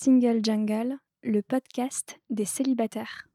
[0.00, 3.26] Single Jungle, le podcast des célibataires.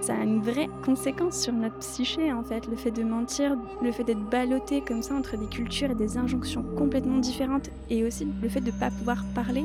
[0.00, 3.92] Ça a une vraie conséquence sur notre psyché en fait, le fait de mentir, le
[3.92, 8.26] fait d'être ballotté comme ça entre des cultures et des injonctions complètement différentes et aussi
[8.42, 9.62] le fait de ne pas pouvoir parler.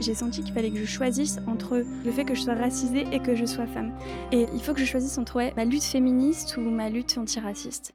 [0.00, 3.20] J'ai senti qu'il fallait que je choisisse entre le fait que je sois racisée et
[3.20, 3.92] que je sois femme.
[4.32, 7.94] Et il faut que je choisisse entre ma lutte féministe ou ma lutte antiraciste.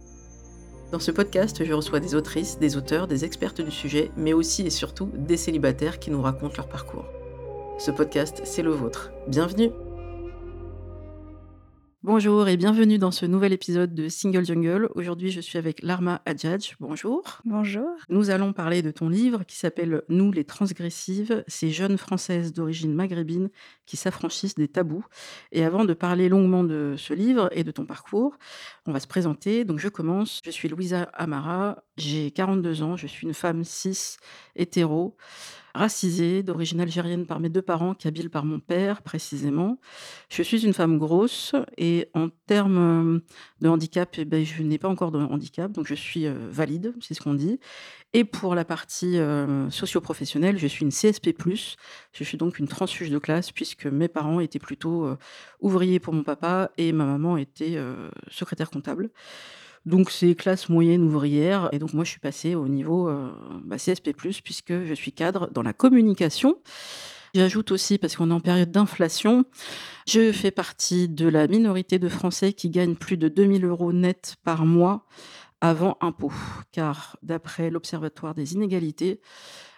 [0.91, 4.63] Dans ce podcast, je reçois des autrices, des auteurs, des expertes du sujet, mais aussi
[4.63, 7.05] et surtout des célibataires qui nous racontent leur parcours.
[7.79, 9.09] Ce podcast, c'est le vôtre.
[9.29, 9.69] Bienvenue
[12.03, 14.89] Bonjour et bienvenue dans ce nouvel épisode de Single Jungle.
[14.95, 16.75] Aujourd'hui, je suis avec Larma Adjadj.
[16.79, 17.43] Bonjour.
[17.45, 17.87] Bonjour.
[18.09, 22.95] Nous allons parler de ton livre qui s'appelle Nous les transgressives, ces jeunes françaises d'origine
[22.95, 23.51] maghrébine
[23.85, 25.05] qui s'affranchissent des tabous.
[25.51, 28.35] Et avant de parler longuement de ce livre et de ton parcours,
[28.87, 29.65] on va se présenter.
[29.65, 30.39] Donc je commence.
[30.43, 34.17] Je suis Louisa Amara, j'ai 42 ans, je suis une femme cis
[34.55, 35.17] hétéro
[35.73, 39.79] racisée, d'origine algérienne par mes deux parents, kabyle par mon père précisément.
[40.29, 43.21] Je suis une femme grosse et en termes
[43.61, 47.13] de handicap, eh ben, je n'ai pas encore de handicap, donc je suis valide, c'est
[47.13, 47.59] ce qu'on dit.
[48.13, 49.17] Et pour la partie
[49.69, 51.33] socio-professionnelle, je suis une CSP+.
[52.11, 55.07] Je suis donc une transfuge de classe puisque mes parents étaient plutôt
[55.61, 57.77] ouvriers pour mon papa et ma maman était
[58.29, 59.11] secrétaire comptable.
[59.85, 63.31] Donc c'est classe moyenne ouvrière et donc moi je suis passée au niveau euh,
[63.63, 64.13] bah, CSP+,
[64.43, 66.57] puisque je suis cadre dans la communication.
[67.33, 69.45] J'ajoute aussi, parce qu'on est en période d'inflation,
[70.05, 74.35] je fais partie de la minorité de Français qui gagnent plus de 2000 euros net
[74.43, 75.07] par mois
[75.61, 76.33] avant impôt,
[76.71, 79.21] car d'après l'Observatoire des inégalités,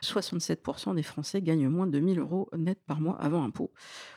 [0.01, 3.71] 67% des Français gagnent moins de 1000 euros net par mois avant impôt.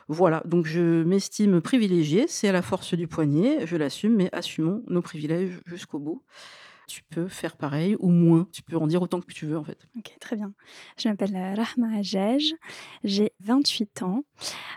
[0.07, 4.85] Voilà, donc je m'estime privilégiée, c'est à la force du poignet, je l'assume, mais assumons
[4.87, 6.23] nos privilèges jusqu'au bout.
[6.87, 9.65] Tu peux faire pareil ou moins, tu peux en dire autant que tu veux en
[9.65, 9.89] fait.
[9.99, 10.53] Ok, très bien.
[10.97, 12.55] Je m'appelle Rahma Ajaj,
[13.03, 14.23] j'ai 28 ans.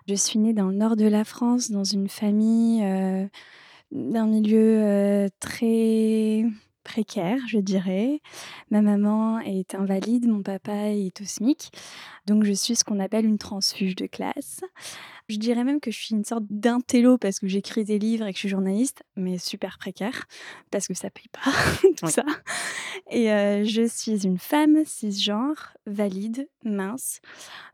[0.07, 3.27] Je suis née dans le nord de la France, dans une famille euh,
[3.91, 6.45] d'un milieu euh, très
[6.83, 8.21] précaire, je dirais.
[8.71, 11.71] Ma maman est invalide, mon papa est au SMIC.
[12.25, 14.61] Donc je suis ce qu'on appelle une transfuge de classe.
[15.27, 18.31] Je dirais même que je suis une sorte d'intello parce que j'écris des livres et
[18.31, 20.25] que je suis journaliste, mais super précaire
[20.71, 21.51] parce que ça paye pas
[21.97, 22.25] tout ça.
[23.11, 27.21] Et euh, je suis une femme cisgenre, valide, mince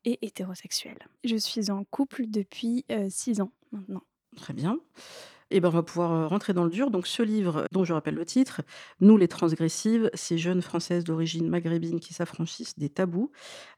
[0.04, 1.00] et hétérosexuelle.
[1.24, 4.04] Je suis en couple depuis euh, six ans maintenant.
[4.36, 4.78] Très bien.
[5.52, 6.92] Ben, on va pouvoir rentrer dans le dur.
[6.92, 8.62] Donc, ce livre, dont je rappelle le titre,
[9.00, 13.32] Nous les transgressives, ces jeunes françaises d'origine maghrébine qui s'affranchissent des tabous,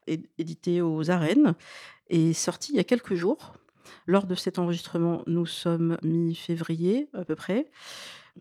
[0.06, 1.54] est édité aux arènes,
[2.08, 3.54] est sorti il y a quelques jours.
[4.06, 7.70] Lors de cet enregistrement, nous sommes mi-février à peu près.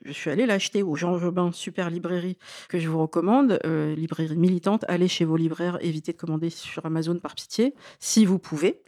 [0.04, 2.38] Je suis allée l'acheter au Jean Jobin, super librairie
[2.70, 4.86] que je vous recommande, euh, librairie militante.
[4.88, 8.82] Allez chez vos libraires, évitez de commander sur Amazon par pitié, si vous pouvez.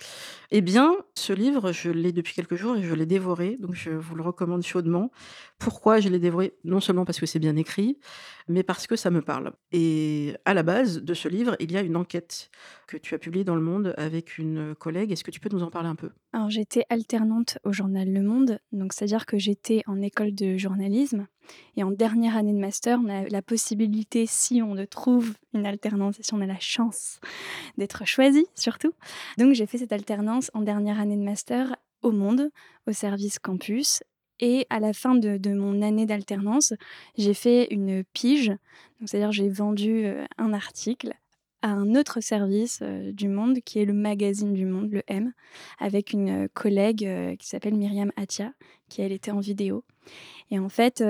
[0.51, 3.91] Eh bien, ce livre, je l'ai depuis quelques jours et je l'ai dévoré, donc je
[3.91, 5.11] vous le recommande chaudement.
[5.57, 6.53] Pourquoi je l'ai dévoré?
[6.63, 7.99] Non seulement parce que c'est bien écrit,
[8.47, 9.51] mais parce que ça me parle.
[9.71, 12.49] Et à la base de ce livre, il y a une enquête
[12.87, 15.11] que tu as publiée dans Le Monde avec une collègue.
[15.11, 16.09] Est-ce que tu peux nous en parler un peu?
[16.31, 21.25] Alors, j'étais alternante au journal Le Monde, donc c'est-à-dire que j'étais en école de journalisme.
[21.75, 25.65] Et en dernière année de master, on a la possibilité, si on le trouve une
[25.65, 27.19] alternance si on a la chance
[27.79, 28.93] d'être choisi surtout.
[29.39, 32.51] Donc j'ai fait cette alternance en dernière année de master au Monde,
[32.87, 34.03] au service campus.
[34.39, 36.73] Et à la fin de, de mon année d'alternance,
[37.17, 38.53] j'ai fait une pige,
[39.03, 41.13] c'est-à-dire j'ai vendu euh, un article
[41.61, 45.33] à un autre service euh, du Monde, qui est le magazine du Monde, le M,
[45.79, 48.53] avec une euh, collègue euh, qui s'appelle Myriam Atia,
[48.87, 49.83] qui elle était en vidéo.
[50.49, 51.03] Et en fait,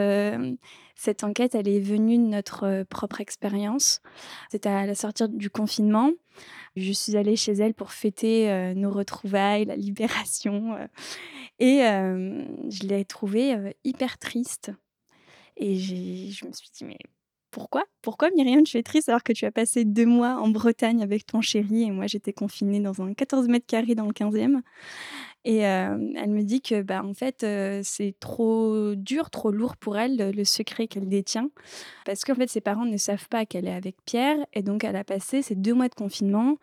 [0.95, 4.01] cette enquête, elle est venue de notre propre expérience.
[4.51, 6.11] C'était à la sortie du confinement.
[6.75, 10.75] Je suis allée chez elle pour fêter nos retrouvailles, la libération.
[11.59, 13.55] et je l'ai trouvée
[13.85, 14.73] hyper triste.
[15.55, 16.99] Et je me suis dit, mais
[17.51, 17.83] pourquoi?
[18.01, 21.25] Pourquoi Myriam, tu es triste alors que tu as passé deux mois en Bretagne avec
[21.25, 24.61] ton chéri et moi j'étais confinée dans un 14 mètres carrés dans le 15e
[25.45, 29.77] et euh, elle me dit que bah en fait euh, c'est trop dur, trop lourd
[29.77, 31.49] pour elle le, secret qu'elle détient
[32.05, 34.95] parce qu'en fait ses parents ne savent pas qu'elle est avec Pierre et donc elle
[34.95, 36.57] a passé ces deux mois de confinement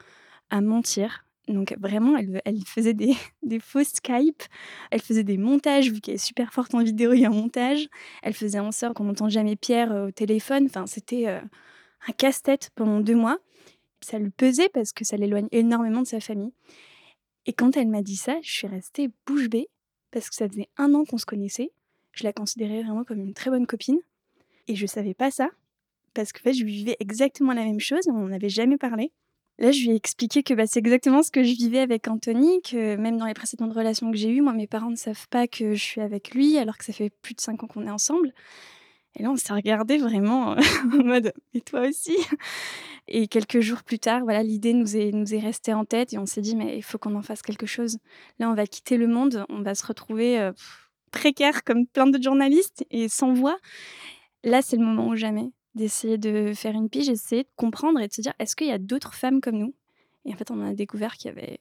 [0.51, 4.43] à mentir donc vraiment, elle, faisait des, des faux Skype,
[4.91, 7.89] elle faisait des montages, vu qu'elle est super forte en vidéo et en montage.
[8.23, 10.67] Elle faisait en sorte qu'on n'entende jamais Pierre euh, au téléphone.
[10.67, 11.41] Enfin, c'était euh,
[12.09, 13.39] un casse-tête pendant deux mois.
[14.01, 16.53] Ça lui pesait parce que ça l'éloigne énormément de sa famille.
[17.47, 19.69] Et quand elle m'a dit ça, je suis restée bouche bée
[20.11, 21.71] parce que ça faisait un an qu'on se connaissait.
[22.13, 23.99] Je la considérais vraiment comme une très bonne copine.
[24.69, 25.49] Et je savais pas ça
[26.13, 28.09] parce que fait, je vivais exactement la même chose.
[28.09, 29.13] On n'avait jamais parlé.
[29.59, 32.61] Là, je lui ai expliqué que bah, c'est exactement ce que je vivais avec Anthony,
[32.61, 35.49] que même dans les précédentes relations que j'ai eues, moi, mes parents ne savent pas
[35.49, 37.91] que je suis avec lui, alors que ça fait plus de cinq ans qu'on est
[37.91, 38.35] ensemble.
[39.19, 40.57] Et là, on s'est regardé vraiment
[40.93, 42.17] en mode Et toi aussi?
[43.09, 46.43] Et quelques jours plus tard, voilà, l'idée nous est, restée en tête et on s'est
[46.43, 47.99] dit Mais il faut qu'on en fasse quelque chose.
[48.39, 50.53] Là, on va quitter le monde, on va se retrouver euh,
[51.13, 53.57] précaire comme plein de journalistes et sans voix.
[54.45, 58.09] Là, c'est le moment ou jamais d'essayer de faire une pige, d'essayer de comprendre et
[58.09, 59.75] de se dire est-ce qu'il y a d'autres femmes comme nous?
[60.25, 61.61] Et en fait, on a découvert qu'il y avait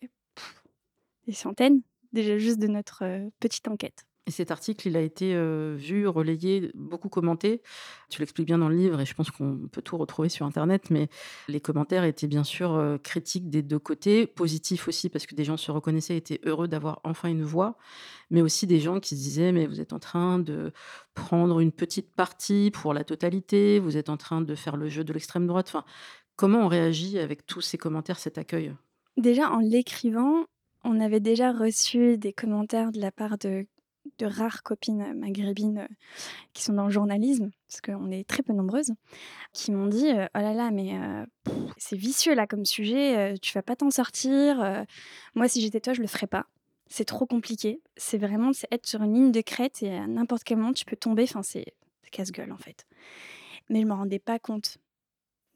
[1.27, 1.81] des centaines,
[2.13, 4.05] déjà juste de notre euh, petite enquête.
[4.27, 5.35] Et cet article, il a été
[5.75, 7.61] vu, relayé, beaucoup commenté.
[8.09, 10.89] Tu l'expliques bien dans le livre et je pense qu'on peut tout retrouver sur Internet,
[10.89, 11.09] mais
[11.47, 15.57] les commentaires étaient bien sûr critiques des deux côtés, positifs aussi parce que des gens
[15.57, 17.77] se reconnaissaient, étaient heureux d'avoir enfin une voix,
[18.31, 20.71] mais aussi des gens qui se disaient mais vous êtes en train de
[21.13, 25.03] prendre une petite partie pour la totalité, vous êtes en train de faire le jeu
[25.03, 25.67] de l'extrême droite.
[25.67, 25.85] Enfin,
[26.35, 28.73] comment on réagit avec tous ces commentaires, cet accueil?
[29.17, 30.45] Déjà en l'écrivant,
[30.83, 33.67] on avait déjà reçu des commentaires de la part de
[34.19, 35.87] de rares copines maghrébines
[36.53, 38.93] qui sont dans le journalisme, parce qu'on est très peu nombreuses,
[39.53, 40.93] qui m'ont dit Oh là là, mais
[41.77, 44.85] c'est vicieux là comme sujet, tu vas pas t'en sortir.
[45.33, 46.45] moi, si j'étais toi, je le ferais pas.
[46.87, 47.81] C'est trop compliqué.
[47.97, 50.95] C'est vraiment être sur une ligne de crête et à n'importe quel moment, tu peux
[50.95, 51.23] tomber.
[51.23, 51.73] Enfin, c'est
[52.15, 52.85] casse-gueule en fait.
[53.69, 54.77] Mais je me rendais pas compte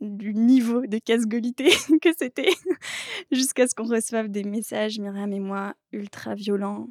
[0.02, 1.69] du niveau de casse-gueulité
[2.02, 2.50] que c'était
[3.31, 6.90] jusqu'à ce qu'on reçoive des messages, Myriam et moi, ultra violents,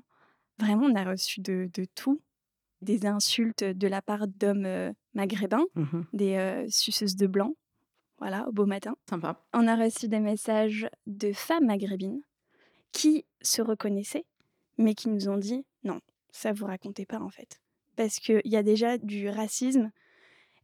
[0.59, 2.21] Vraiment, on a reçu de, de tout.
[2.81, 7.55] Des insultes de la part d'hommes maghrébins, Mmh des suceuses de blanc,
[8.19, 8.95] voilà, au beau matin.
[9.11, 9.45] Sympa.
[9.53, 12.21] On a reçu des messages de femmes maghrébines
[12.93, 14.27] qui se reconnaissaient,
[14.77, 16.01] mais qui nous ont dit non,
[16.31, 17.61] ça vous racontez pas en fait.
[17.97, 19.91] Parce qu'il y a déjà du racisme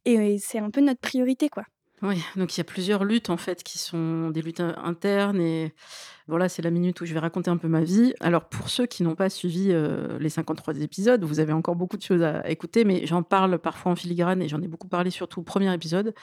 [0.05, 1.65] et c'est un peu notre priorité, quoi.
[2.01, 5.73] Oui, donc il y a plusieurs luttes en fait qui sont des luttes internes et
[6.27, 8.13] voilà, c'est la minute où je vais raconter un peu ma vie.
[8.19, 11.97] Alors pour ceux qui n'ont pas suivi euh, les 53 épisodes, vous avez encore beaucoup
[11.97, 15.09] de choses à écouter, mais j'en parle parfois en filigrane et j'en ai beaucoup parlé
[15.09, 16.13] surtout au premier épisode.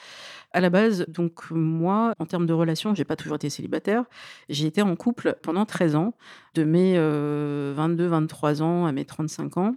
[0.53, 4.05] À la base, donc moi, en termes de relations, j'ai pas toujours été célibataire.
[4.49, 6.13] J'ai été en couple pendant 13 ans,
[6.53, 9.75] de mes 22-23 ans à mes 35 ans,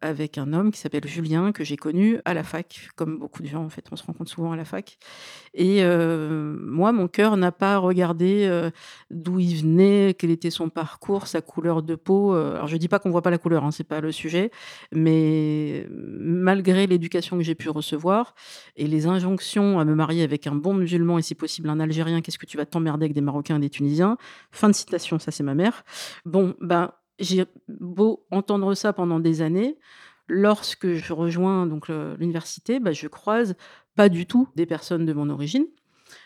[0.00, 3.48] avec un homme qui s'appelle Julien, que j'ai connu à la fac, comme beaucoup de
[3.48, 4.98] gens en fait, on se rencontre souvent à la fac.
[5.54, 8.70] Et euh, moi, mon cœur n'a pas regardé euh,
[9.10, 12.34] d'où il venait, quel était son parcours, sa couleur de peau.
[12.34, 12.56] Euh.
[12.56, 14.50] Alors, je dis pas qu'on voit pas la couleur, hein, c'est pas le sujet,
[14.92, 18.34] mais malgré l'éducation que j'ai pu recevoir
[18.76, 22.20] et les injonctions à me marier avec un bon musulman et si possible un Algérien,
[22.20, 24.16] qu'est-ce que tu vas t'emmerder avec des Marocains et des Tunisiens?
[24.50, 25.84] Fin de citation, ça c'est ma mère.
[26.24, 29.76] Bon, ben j'ai beau entendre ça pendant des années,
[30.28, 33.56] lorsque je rejoins donc l'université, bah, je croise
[33.96, 35.66] pas du tout des personnes de mon origine.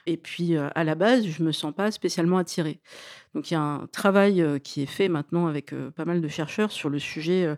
[0.06, 2.80] Et puis, euh, à la base, je me sens pas spécialement attirée.
[3.34, 6.20] Donc il y a un travail, euh, qui est fait maintenant avec, euh, pas mal
[6.20, 7.56] de chercheurs sur le sujet,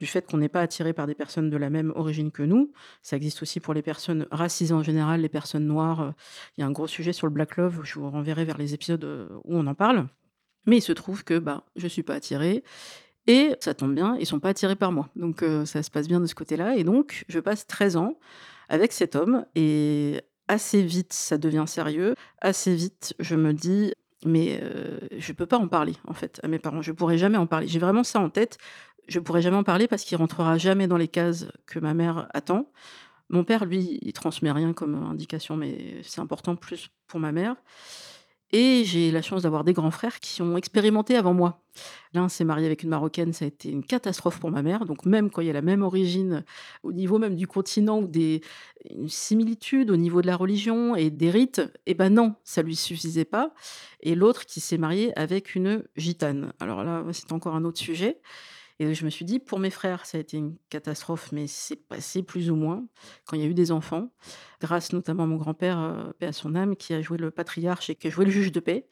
[0.00, 2.72] du fait qu'on n'est pas attiré par des personnes de la même origine que nous.
[3.02, 6.14] Ça existe aussi pour les personnes racisées en général, les personnes noires,
[6.56, 8.74] il y a un gros sujet sur le black love, je vous renverrai vers les
[8.74, 9.04] épisodes,
[9.44, 10.08] où on en parle.
[10.66, 12.64] Mais il se trouve que, bah, je suis pas attirée
[13.26, 15.08] et ça tombe bien, ils sont pas attirés par moi.
[15.14, 18.18] Donc ça se passe bien de ce côté-là et donc je passe 13 ans
[18.68, 20.22] avec cet homme et
[20.52, 22.14] assez vite, ça devient sérieux.
[22.40, 23.92] Assez vite, je me dis:
[24.24, 26.82] «Mais heu, je peux pas en parler, en fait, à mes parents.
[26.82, 27.68] Je pourrais jamais en parler».
[27.68, 28.58] J'ai vraiment ça en tête.
[29.08, 32.28] Je pourrais jamais en parler parce qu'il rentrera jamais dans les cases que ma mère
[32.34, 32.70] attend.
[33.30, 37.56] Mon père, lui, il transmet rien comme indication, mais c'est important plus pour ma mère.
[38.54, 41.62] Et j'ai la chance d'avoir des grands frères qui ont expérimenté avant moi.
[42.12, 44.84] L'un s'est marié avec une Marocaine, ça a été une catastrophe pour ma mère.
[44.84, 46.44] Donc même quand il y a la même origine,
[46.82, 48.42] au niveau même du continent, ou des
[48.90, 52.76] une similitude au niveau de la religion et des rites, eh ben non, ça lui
[52.76, 53.54] suffisait pas.
[54.00, 56.52] Et l'autre qui s'est marié avec une gitane.
[56.60, 58.20] Alors là, c'est encore un autre sujet.
[58.82, 61.76] Et je me suis dit: «Pour mes frères, ça a été une catastrophe, mais c'est
[61.76, 62.84] passé plus ou moins,
[63.26, 64.12] quand il y a eu des enfants».
[64.60, 67.90] Grâce notamment à mon grand-père, heu, paix à son âme, qui a joué le patriarche
[67.90, 68.88] et qui a joué le juge de paix.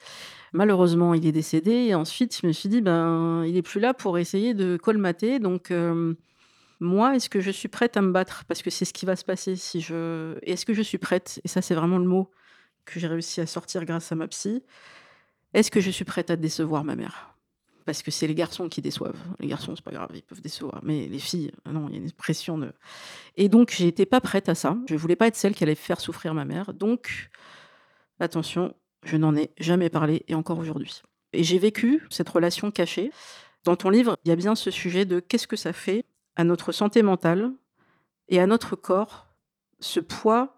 [0.52, 3.92] Malheureusement, il est décédé et ensuite je me suis dit: «Ben, il est plus là
[3.94, 6.16] pour essayer de colmater donc hem,
[6.80, 8.44] moi, est-ce que je suis prête à me battre?
[8.47, 11.40] Parce que c'est ce qui va se passer si je est-ce que je suis prête?»
[11.44, 12.30] et ça, c'est vraiment le mot
[12.87, 14.64] que j'ai réussi à sortir grâce à ma psy.
[15.54, 17.29] Est-ce que je suis prête à décevoir ma mère?
[17.90, 19.18] Parce que c'est les garçons qui déçoivent.
[19.40, 22.00] Les garçons, c'est pas grave, ils peuvent décevoir, mais les filles, non, il y a
[22.00, 22.73] une pression de
[23.37, 24.76] et donc j'étais pas prête à ça.
[24.88, 27.30] Je voulais pas être celle qui allait faire souffrir ma mère, donc
[28.20, 31.02] attention, je n'en ai jamais parlé et encore aujourd'hui.
[31.32, 33.11] Et j'ai vécu cette relation cachée.
[33.64, 36.04] Dans ton livre, il y a bien ce sujet de qu'est-ce que ça fait
[36.37, 37.50] à notre santé mentale
[38.28, 39.26] et à notre corps,
[39.80, 40.56] ce poids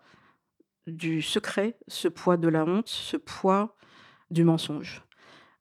[0.86, 3.74] du secret, ce poids de la honte, ce poids
[4.30, 5.02] du mensonge.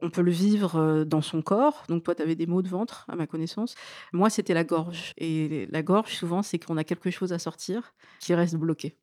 [0.01, 2.67] On peut le vivre, heu, dans son corps, donc toi, tu avais des maux de
[2.69, 3.75] ventre, à ma connaissance.
[4.13, 7.93] Moi, c'était la gorge et la gorge, souvent, c'est qu'on a quelque chose à sortir
[8.19, 8.97] qui reste bloqué.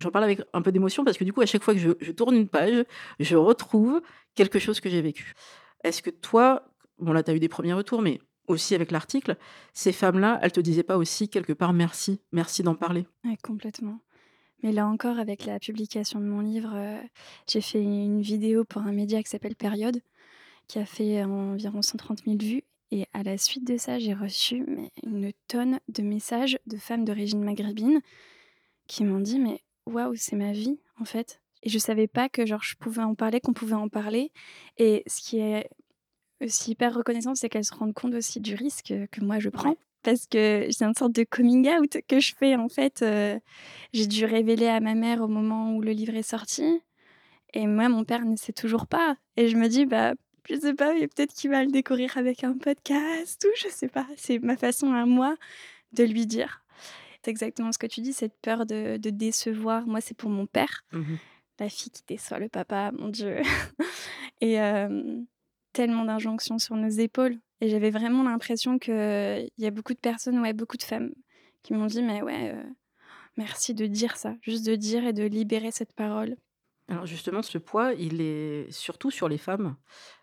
[0.00, 2.12] J'en parle avec un peu d'émotion parce que, du coup, à chaque fois que je
[2.12, 2.84] tourne une page,
[3.20, 4.00] je retrouve
[4.34, 5.34] quelque chose que j'ai vécu.
[5.82, 6.64] Est-ce que toi
[6.98, 9.36] bon là, tu as eu des premiers retours, mais aussi avec l'article,
[9.72, 13.06] ces femmes-là, elles te disaient pas aussi quelque part: «Merci, merci d'en parler»?
[13.24, 14.00] Ouais, complètement.
[14.62, 16.98] Mais là encore, avec la publication de mon livre, heu,
[17.48, 20.00] j'ai fait une vidéo pour un média qui s'appelle Période,
[20.68, 22.64] qui a fait environ 130 000 vues.
[22.90, 27.04] Et à la suite de ça, j'ai reçu mais une tonne de messages de femmes
[27.04, 28.00] d'origine maghrébine
[28.86, 32.46] qui m'ont dit: «Mais waouh, c'est ma vie, en fait» et je savais pas que
[32.46, 34.32] genre je pouvais en parler, qu'on pouvait en parler.
[34.76, 35.68] Et ce qui est
[36.42, 39.76] aussi hyper reconnaissant, c'est qu'elles se rendent compte aussi du risque, que moi je prends.
[40.02, 43.40] Parce que c'est une sorte de coming out que je fais en fait, heu,
[43.92, 46.80] j'ai dû révéler à ma mère au moment où le livre est sorti.
[47.54, 49.16] Et moi mon père ne sait toujours pas.
[49.36, 50.14] Et je me dis: «Bah,
[50.48, 53.88] je sais pas, mais peut-être qu'il va le découvrir avec un podcast ou je sais
[53.88, 54.06] pas».
[54.16, 55.36] C'est ma façon à moi
[55.92, 56.62] de lui dire.
[57.24, 59.86] C'est exactement ce que tu dis, cette peur de de décevoir.
[59.86, 61.18] Moi, c'est pour mon père, Mmh mh.
[61.60, 63.38] la fille qui déçoit le papa, mon Dieu
[64.40, 64.56] et
[65.72, 70.38] tellement d'injonctions sur nos épaules et j'avais vraiment l'impression qu'il y a beaucoup de personnes,
[70.40, 71.12] ouais, beaucoup de femmes
[71.62, 72.62] qui m'ont dit: «Mais ouais, heu,
[73.36, 76.36] merci de dire ça», juste de dire et de libérer cette parole.
[76.88, 79.76] Alors justement, ce poids, il est surtout sur les femmes.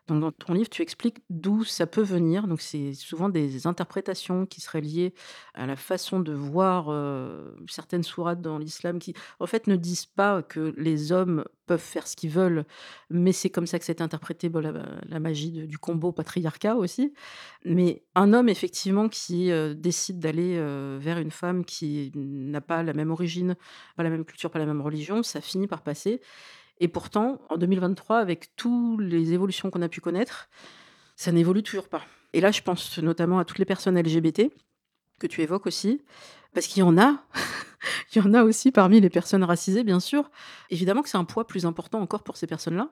[0.07, 2.47] Dans ton livre, tu expliques d'où ça peut venir.
[2.47, 5.15] Donc c'est souvent des interprétations qui seraient liées
[5.55, 10.05] à la façon de voir, heu, certaines sourates dans l'islam qui, en fait, ne disent
[10.05, 12.65] pas que les hommes peuvent faire ce qu'ils veulent,
[13.09, 14.47] mais c'est comme ça que c'est interprété,
[15.09, 17.11] la magie du combo patriarcat aussi.
[17.63, 22.83] Mais un homme effectivement qui, heu, décide d'aller, heu, vers une femme qui n'a pas
[22.83, 23.55] la même origine,
[23.95, 26.21] pas la même culture, pas la même religion, ça finit par passer
[26.79, 30.49] et pourtant, en 2023, avec tous les évolutions qu'on a pu connaître,
[31.15, 32.03] ça n'évolue toujours pas.
[32.33, 34.51] Et là, je pense notamment à toutes les personnes LGBT
[35.19, 36.01] que tu évoques aussi,
[36.53, 37.23] parce qu'il y en a,
[38.13, 40.29] il y en a aussi parmi les personnes racisées, bien sûr.
[40.69, 42.91] Évidemment que c'est un poids plus important encore pour ces personnes-là.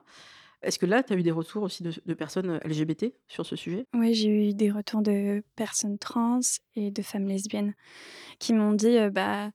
[0.62, 3.84] Est-ce que là, tu as eu des retours aussi de personnes, LGBT sur ce sujet?
[3.94, 6.40] Ouais, j'ai eu des retours de personnes trans
[6.74, 7.74] et de femmes lesbiennes
[8.38, 9.50] qui m'ont dit, heu, bah,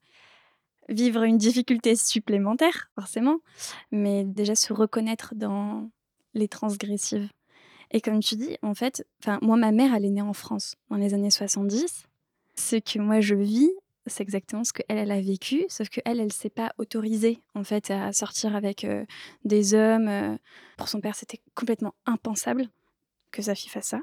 [0.90, 3.38] vivre une difficulté supplémentaire, forcément,
[3.90, 5.90] mais déjà se reconnaître dans
[6.34, 7.28] les transgressives
[7.90, 9.04] et comme tu dis, en fait,
[9.42, 12.04] moi, ma mère, elle est née en France dans les années 70.
[12.56, 13.70] Ce que moi je vis,
[14.06, 17.90] c'est exactement ce qu'elle, elle a vécu, sauf qu'elle, elle s'est pas autorisée, en fait,
[17.90, 19.06] à sortir avec, heu,
[19.44, 20.38] des hommes, heu.
[20.76, 22.68] Pour son père, c'était complètement impensable
[23.32, 24.00] que sa fille fasse ça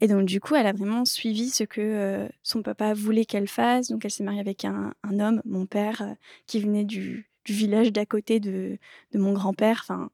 [0.00, 3.48] et donc du coup, elle a vraiment suivi ce que, heu, son papa voulait qu'elle
[3.48, 3.88] fasse.
[3.88, 6.16] Donc elle s'est mariée avec un homme, mon père, heu,
[6.46, 8.78] qui venait du village d'à côté de
[9.14, 9.80] mon grand-père.
[9.82, 10.10] Enfin,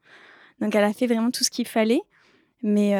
[0.61, 2.03] donc elle a fait vraiment tout ce qu'il fallait,
[2.63, 2.91] mais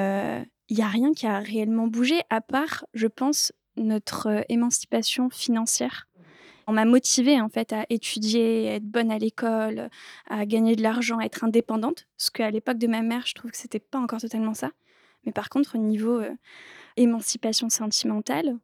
[0.69, 5.31] il y a rien qui a réellement bougé à part, je pense, notre, heu, émancipation
[5.31, 6.09] financière.
[6.67, 9.89] On m'a motivée, en fait, à étudier, à être bonne à l'école,
[10.29, 13.51] à gagner de l'argent, à être indépendante, ce qu'à l'époque de ma mère, je trouve
[13.51, 14.71] que c'était pas encore totalement ça.
[15.25, 16.37] Mais par contre, au niveau, heu,
[16.97, 18.57] émancipation sentimentale,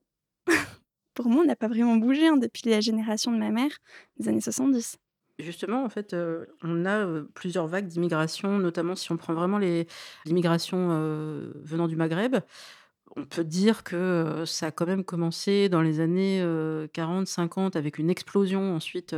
[1.14, 3.70] pour moi, on n'a pas vraiment bougé, hein, depuis la génération de ma mère,
[4.18, 4.98] des années 70.
[5.40, 9.58] Justement, en fait, heu, on a, heu, plusieurs vagues d'immigration, notamment si on prend vraiment
[10.26, 12.36] l'immigration, heu, venant du Maghreb.
[13.16, 17.98] On peut dire que, ça a quand même commencé dans les années, heu, 40-50 avec
[17.98, 18.74] une explosion.
[18.74, 19.14] Ensuite,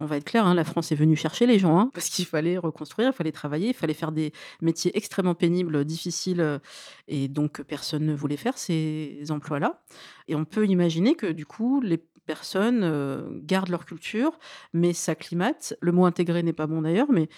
[0.00, 2.26] on va être clair, hein, la France est venue chercher les gens, hein, parce qu'il
[2.26, 6.60] fallait reconstruire, il fallait travailler, il fallait faire des métiers extrêmement pénibles, difficiles,
[7.06, 9.82] et donc personne ne voulait faire ces emplois-là
[10.26, 14.38] et on peut imaginer que, du coup, les personnes, gardent leur culture,
[14.72, 15.74] mais s'acclimatent.
[15.80, 17.28] Le mot «intégrer» n'est pas bon d'ailleurs, mais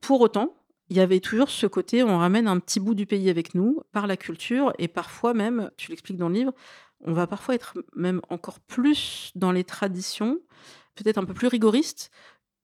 [0.00, 0.54] pour autant,
[0.90, 3.82] il y avait toujours ce côté, on ramène un petit bout du pays avec nous
[3.92, 6.52] par la culture et parfois même, tu l'expliques dans le livre,
[7.00, 10.38] on va parfois être même encore plus dans les traditions,
[10.94, 12.10] peut-être un peu plus rigoristes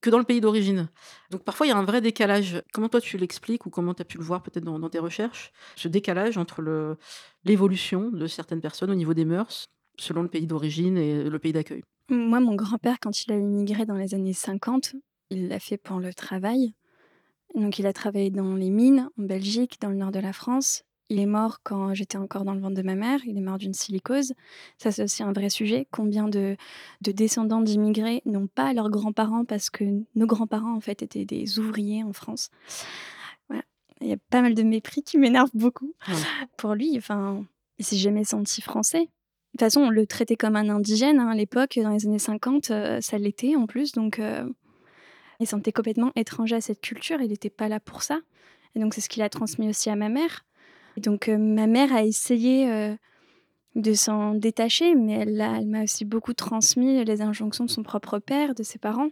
[0.01, 0.89] que dans le pays d'origine.
[1.31, 2.63] Donc parfois, il y a un vrai décalage.
[2.73, 5.53] Comment toi tu l'expliques ou comment tu as pu le voir peut-être dans, tes recherches
[5.77, 6.97] Ce décalage entre
[7.45, 9.67] l'évolution de certaines personnes au niveau des mœurs
[9.99, 11.83] selon le pays d'origine et le pays d'accueil?
[12.09, 14.95] Moi, mon grand-père, quand il a immigré dans les années 50,
[15.29, 16.75] il l'a fait pour le travail.
[17.55, 20.85] Donc, il a travaillé dans les mines en Belgique, dans le nord de la France.
[21.09, 23.21] Il est mort quand j'étais encore dans le ventre de ma mère.
[23.27, 24.33] Il est mort d'une silicose.
[24.79, 25.89] Ça, c'est aussi un vrai sujet.
[25.91, 26.57] Combien de,
[27.01, 31.59] de descendants d'immigrés n'ont pas leurs grands-parents parce que nos grands-parents, en fait, étaient des
[31.59, 32.51] ouvriers en France?
[33.49, 33.65] Voilà.
[34.01, 35.93] Il y a pas mal de mépris qui m'énervent beaucoup.
[36.07, 36.15] Ouais.
[36.57, 37.45] Pour lui, enfin,
[37.79, 39.01] il s'est jamais senti français.
[39.01, 42.21] De toute façon, on le traitait comme un indigène hein, à l'époque, dans les années
[42.21, 44.49] 50, euh, ça l'était en plus, donc euh,
[45.41, 48.21] il se sentait complètement étranger à cette culture, il n'était pas là pour ça.
[48.75, 50.45] Et donc c'est ce qu'il a transmis aussi à ma mère.
[50.97, 52.95] Et donc euh, ma mère a essayé euh,
[53.75, 58.55] de s'en détacher, mais elle, m'a aussi beaucoup transmis les injonctions de son propre père,
[58.55, 59.11] de ses parents.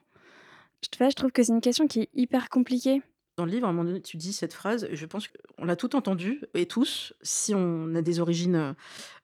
[0.83, 3.03] Je, je trouve que c'est une question qui est hyper compliquée.
[3.37, 5.77] Dans le livre, à un moment donné, tu dis cette phrase, je pense qu'on l'a
[5.77, 8.73] tout entendu, et tous, si on a des origines euh,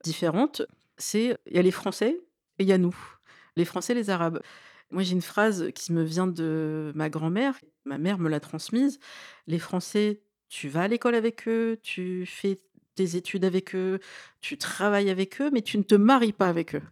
[0.05, 0.63] différentes,
[0.97, 2.21] c'est il y a les Français
[2.59, 2.97] et il y a nous,
[3.57, 4.41] les Français les Arabes.
[4.91, 8.99] Moi, j'ai une phrase qui me vient de ma grand-mère, ma mère me l'a transmise.
[9.47, 12.61] Les Français, tu vas à l'école avec eux, tu fais
[12.95, 13.99] tes études avec eux,
[14.45, 16.83] tu travailles avec eux, mais tu ne te maries pas avec eux.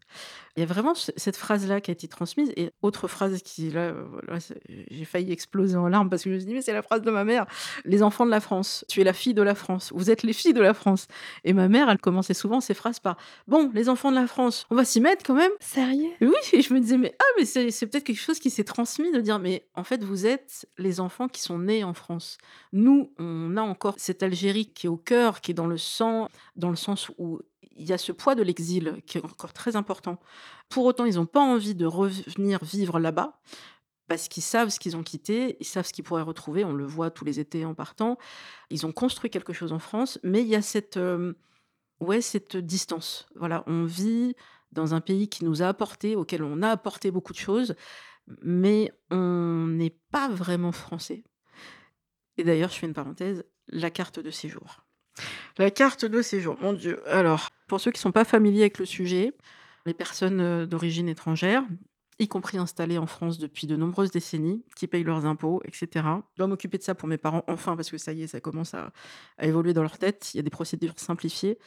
[0.57, 2.53] Il y a vraiment ce- cette phrase-là qui a été transmise.
[2.57, 6.35] Et autre phrase qui, là, euh, voilà, j'ai failli exploser en larmes parce que je
[6.35, 7.47] me suis dit, mais c'est la phrase de ma mère.
[7.87, 10.33] Les enfants de la France, tu es la fille de la France, vous êtes les
[10.35, 11.09] filles de la France.
[11.45, 13.17] Et ma mère, elle commençait souvent ses phrases par,
[13.49, 15.53] bon, les enfants de la France, on va s'y mettre quand même.
[15.61, 16.11] Sérieux?
[16.21, 18.65] Oui, et je me disais, mais ah, mais c'est c'est peut-être quelque chose qui s'est
[18.65, 22.37] transmis de dire, mais en fait, vous êtes les enfants qui sont nés en France.
[22.75, 26.29] Nous, on a encore cette Algérie qui est au cœur, qui est dans le sang,
[26.57, 27.41] dans le sens où
[27.77, 30.19] il y a ce poids de l'exil qui est encore très important.
[30.69, 33.41] Pour autant, ils n'ont pas envie de revenir vivre là-bas
[34.09, 36.85] parce qu'ils savent ce qu'ils ont quitté, ils savent ce qu'ils pourraient retrouver, on le
[36.85, 38.19] voit tous les étés en partant.
[38.71, 41.33] Ils ont construit quelque chose en France, mais il y a cette, euh,
[42.01, 43.27] ouais, cette distance.
[43.37, 44.35] Voilà, on vit
[44.73, 47.75] dans un pays qui nous a apporté, auquel on a apporté beaucoup de choses,
[48.43, 51.25] mais on n'est pas vraiment français.
[52.37, 54.85] Et d'ailleurs, je fais une parenthèse, la carte de séjour.
[55.59, 57.07] La carte de séjour, mon Dieu.
[57.07, 59.33] Alors, pour ceux qui ne sont pas familiers avec le sujet,
[59.87, 61.65] les personnes euh, d'origine étrangère,
[62.19, 65.89] y compris installées en France depuis de nombreuses décennies, qui payent leurs impôts, etc.
[66.35, 68.43] Je dois m'occuper de ça pour mes parents, enfin, parce que ça y est, ça
[68.43, 68.93] commence à,
[69.41, 70.35] évoluer dans leur tête.
[70.35, 71.59] Il y a des procédures simplifiées.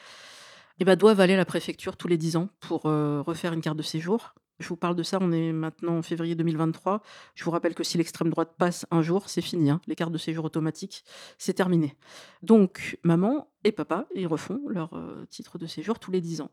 [0.80, 3.62] Et bah, doivent aller à la préfecture tous les 10 ans pour euh, refaire une
[3.62, 4.36] carte de séjour.
[4.60, 7.02] Je vous parle de ça, on est maintenant en février 2023.
[7.36, 9.70] Je vous rappelle que si l'extrême droite passe un jour, c'est fini.
[9.70, 9.82] hein.
[9.86, 11.04] Les cartes de séjour automatiques,
[11.38, 11.98] c'est terminé.
[12.42, 16.52] Donc, maman et papa, ils refont leur euh, titre de séjour tous les 10 ans.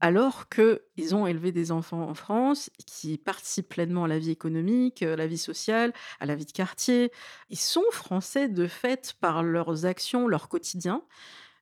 [0.00, 5.02] Alors qu'ils ont élevé des enfants en France qui participent pleinement à la vie économique,
[5.02, 7.12] à la vie sociale, à la vie de quartier.
[7.50, 11.02] Ils sont français de fait par leurs actions, leur quotidien,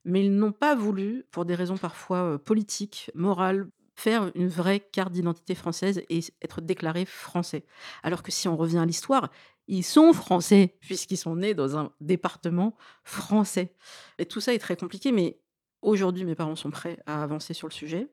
[0.04, 4.78] mais ils n'ont pas voulu, pour des raisons parfois euh, politiques, morales, faire une vraie
[4.78, 7.64] carte d'identité française et être déclarés français.
[8.04, 9.30] Alors que si on revient à l'histoire,
[9.66, 13.74] ils sont français puisqu'ils sont nés dans un département français.
[14.18, 15.40] Et tout ça est très compliqué, mais
[15.82, 18.08] aujourd'hui, mes parents sont prêts à avancer sur le sujet.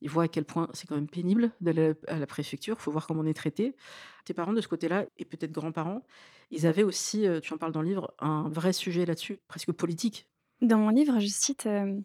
[0.00, 2.76] Ils voient à quel point c'est quand même pénible d'aller à la préfecture.
[2.76, 3.76] Il faut voir comment on est traité.
[4.24, 6.02] Tes parents, de ce côté-là, et peut-être grands-parents,
[6.50, 9.70] ils avaient aussi, euh, tu en parles dans le livre, un vrai sujet là-dessus, presque
[9.70, 10.28] politique.
[10.62, 12.00] Dans mon livre, je cite euh,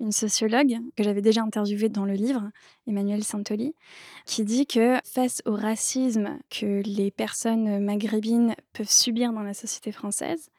[0.00, 2.50] une sociologue que j'avais déjà interviewée dans le livre,
[2.86, 3.74] Emmanuelle Santoli,
[4.26, 9.92] qui dit que face au racisme que les personnes maghrébines peuvent subir dans la société
[9.92, 10.50] française,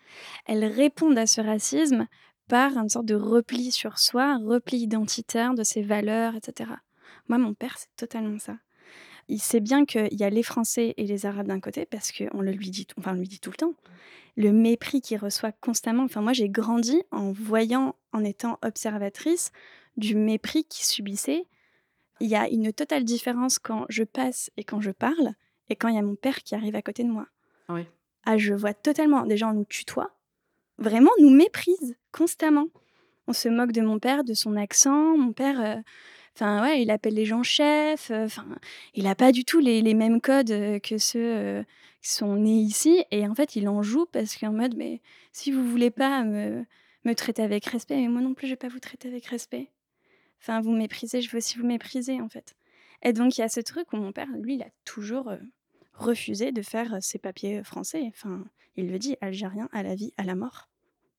[0.45, 2.07] elles répondent à ce racisme
[2.47, 6.71] par une sorte de repli sur soi, repli identitaire de ses valeurs, etc.
[7.27, 8.57] Moi, mon père, c'est totalement ça.
[9.27, 12.41] Il sait bien qu'il y a les Français et les Arabes d'un côté, parce qu'on
[12.41, 13.73] le lui dit, enfin, on lui dit tout le temps.
[14.37, 16.03] Le mépris qu'il reçoit constamment.
[16.03, 19.51] Enfin, moi, j'ai grandi en voyant, en étant observatrice,
[19.97, 21.47] du mépris qu'il subissait.
[22.19, 25.33] Il y a une totale différence quand je passe et quand je parle,
[25.69, 27.27] et quand il y a mon père qui arrive à côté de moi.
[27.67, 27.85] Ah oui.
[28.25, 29.25] Ah, je vois totalement.
[29.25, 30.15] Déjà, on nous tutoie.
[30.77, 32.67] Vraiment, on nous méprise constamment.
[33.27, 35.17] On se moque de mon père, de son accent.
[35.17, 35.81] Mon père, euh,
[36.35, 38.11] enfin ouais, il appelle les gens chefs.
[38.11, 38.45] euh, Enfin,
[38.93, 41.63] il n'a pas du tout les, les mêmes codes euh, que ceux euh,
[42.01, 43.03] qui sont nés ici.
[43.11, 46.65] Et en fait, il en joue parce qu'en mode, mais si vous voulez pas me,
[47.05, 49.69] me traiter avec respect, mais moi non plus, je vais pas vous traiter avec respect.
[50.41, 52.55] Enfin, vous méprisez, je veux aussi vous mépriser en fait.
[53.03, 55.31] Et donc, il y a ce truc où mon père, lui, il a toujours
[55.93, 58.05] refusé de faire ses papiers français.
[58.09, 60.69] Enfin, il le dit, algérien à la vie, à la mort.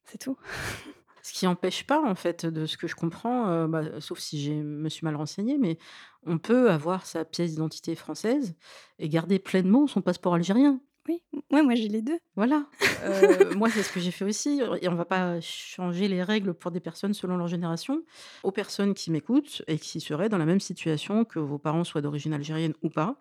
[0.05, 0.37] C'est tout.
[1.23, 4.53] Ce qui empêche pas, en fait, de ce que je comprends, bah, sauf si je
[4.53, 5.79] me suis mal renseignée, mais
[6.27, 8.55] on peut avoir sa pièce d'identité française
[8.99, 10.81] et garder pleinement son passeport algérien.
[11.09, 12.17] Oui, ouais, moi j'ai les 2.
[12.37, 12.65] Voilà,
[13.57, 16.71] moi c'est ce que j'ai fait aussi et on va pas changer les règles pour
[16.71, 18.05] des personnes selon leur génération.
[18.45, 22.03] Aux personnes qui m'écoutent et qui seraient dans la même situation, que vos parents soient
[22.03, 23.19] d'origine algérienne ou pas,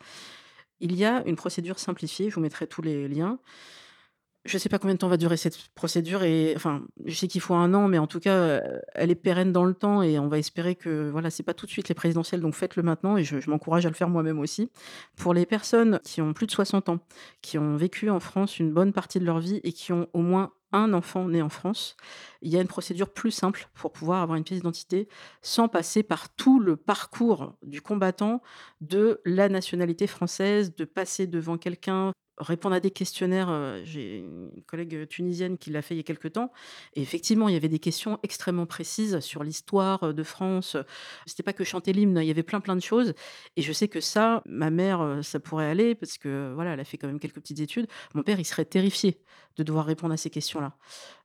[0.80, 3.40] il y a une procédure simplifiée, je vous mettrai tous les liens.
[4.46, 7.42] Je sais pas combien de temps va durer cette procédure et enfin, je sais qu'il
[7.42, 8.62] faut 1 an, mais en tout cas, heu,
[8.96, 11.68] elle est pérenne dans le temps et on va espérer que, voilà, c'est pas tout
[11.68, 14.40] de suite les présidentielles, donc faites-le maintenant et je je m'encourage à le faire moi-même
[14.40, 14.72] aussi.
[15.16, 17.00] Pour les personnes qui ont plus de 60 ans,
[17.44, 20.22] qui ont vécu en France une bonne partie de leur vie et qui ont au
[20.22, 21.96] moins 1 enfant né en France,
[22.42, 25.08] il y a une procédure plus simple pour pouvoir avoir une pièce d'identité
[25.44, 28.42] sans passer par tout le parcours du combattant
[28.80, 35.08] de la nationalité française, de passer devant quelqu'un, répondre à des questionnaires, j'ai une collègue,
[35.08, 36.52] tunisienne qui l'a fait il y a quelque temps
[36.96, 40.78] et effectivement, il y avait des questions extrêmement précises sur l'histoire, de France,
[41.26, 43.14] c'était pas que chanter l'hymne, il y avait plein, plein de choses
[43.58, 46.86] et je sais que ça, ma mère, ça pourrait aller parce que, voilà, elle a
[46.86, 47.88] fait quand même quelques petites études.
[48.14, 49.22] Mon père, il serait terrifié
[49.58, 50.74] de devoir répondre à ces questions-là.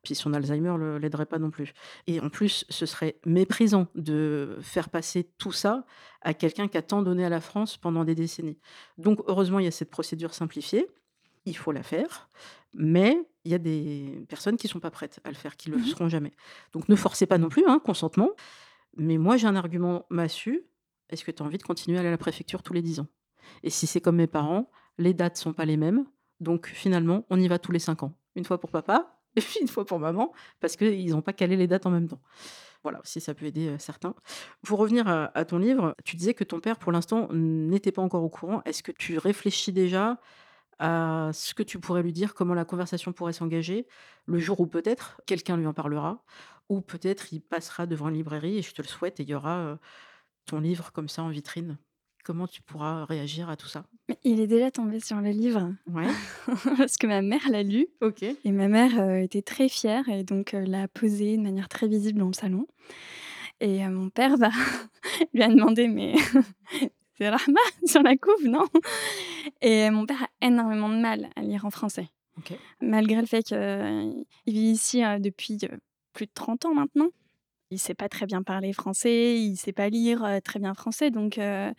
[0.03, 1.73] Puis son Alzheimer le l'aiderait pas non plus
[2.07, 5.85] et en plus, ce serait méprisant de faire passer tout ça
[6.27, 8.59] à quelqu'un qui a tant donné à la France pendant des décennies.
[8.99, 10.87] Donc heureusement, il y a cette procédure simplifiée.
[11.45, 12.29] Il faut la faire,
[12.75, 15.77] mais il y a des personnes qui sont pas prêtes à le faire, qui le
[15.77, 15.85] Mmh mh.
[15.87, 16.33] seront jamais.
[16.73, 18.31] Donc ne forcez pas non plus, hein, consentement.
[18.97, 20.65] Mais moi, j'ai un argument massue.
[21.11, 22.99] Est-ce que tu as envie de continuer à aller à la préfecture tous les 10
[22.99, 23.07] ans?
[23.62, 26.05] Et si c'est comme mes parents, les dates sont pas les mêmes,
[26.41, 28.12] donc finalement, on y va tous les 5 ans.
[28.35, 31.55] Une fois pour papa et puis une fois pour maman, parce qu'ils ont pas calé
[31.57, 32.21] les dates en même temps.
[32.83, 34.15] Voilà, si ça peut aider, certains.
[34.62, 38.23] Pour revenir à ton livre, tu disais que ton père, pour l'instant, n'était pas encore
[38.23, 38.62] au courant.
[38.65, 40.21] Est-ce que tu réfléchis déjà
[40.79, 42.35] à ce que tu pourrais lui dire?
[42.35, 43.87] Comment la conversation pourrait s'engager?
[44.27, 46.25] Le jour où peut-être quelqu'un lui en parlera
[46.69, 49.35] ou peut-être il passera devant une librairie et je te le souhaite et il y
[49.35, 49.79] aura,
[50.47, 51.79] ton livre comme ça en vitrine?
[52.27, 53.85] Comment tu pourras réagir à tout ça?
[54.25, 56.09] Il est déjà tombé sur le livre Ouais.
[56.77, 58.25] parce que ma mère l'a lu OK.
[58.25, 61.87] et ma mère, heu, était très fière et donc heu, l'a posé de manière très
[61.87, 62.67] visible dans le salon
[63.61, 64.51] et heu, mon père, bah,
[65.35, 66.15] lui a demandé: «Mais
[67.17, 68.65] c'est Rahma sur la couve, non?»
[69.61, 72.09] et mon père a énormément de mal à lire en français.
[72.39, 72.55] OK.
[72.81, 75.59] Malgré le fait qu'il vit ici, depuis,
[76.12, 77.11] plus de 30 ans maintenant.
[77.72, 81.11] Il sait pas très bien parler français, il sait pas lire, heu, très bien français
[81.11, 81.74] donc enfin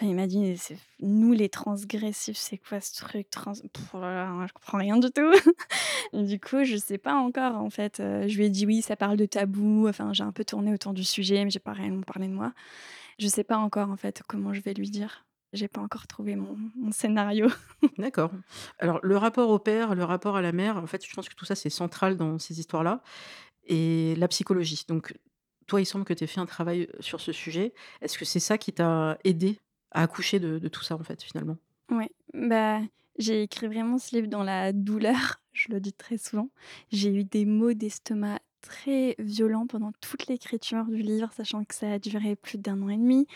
[0.00, 3.52] il m'a dit: «C'est nous les transgressifs, c'est quoi ce truc trans
[3.94, 5.30] oh là là, je comprends rien du tout».
[6.14, 8.96] Du coup, je sais pas encore en fait, heu, je lui ai dit: «Oui, ça
[8.96, 12.02] parle de tabous», enfin j'ai un peu tourné autour du sujet, mais j'ai pas réellement
[12.02, 12.52] parlé de moi.
[13.18, 15.26] Je sais pas encore en fait comment je vais lui dire.
[15.54, 17.48] J'ai pas encore trouvé mon mon scénario.
[17.98, 18.30] D'accord.
[18.78, 21.34] Alors le rapport au père, le rapport à la mère, en fait, je pense que
[21.34, 23.02] tout ça, c'est central dans ces histoires-là
[23.68, 24.84] et la psychologie.
[24.88, 25.14] Donc
[25.66, 27.72] toi, il semble que tu aies fait un travail, sur ce sujet.
[28.00, 29.58] Est-ce que c'est ça qui t'a aidé
[29.92, 31.56] à accoucher de tout ça, en fait, finalement?
[31.90, 32.80] Ouais, bah,
[33.18, 36.50] j'ai écrit vraiment ce livre dans la douleur, je le dis très souvent.
[36.90, 41.92] J'ai eu des maux d'estomac très violents pendant toute l'écriture du livre, sachant que ça
[41.92, 43.26] a duré plus d'1 an et demi.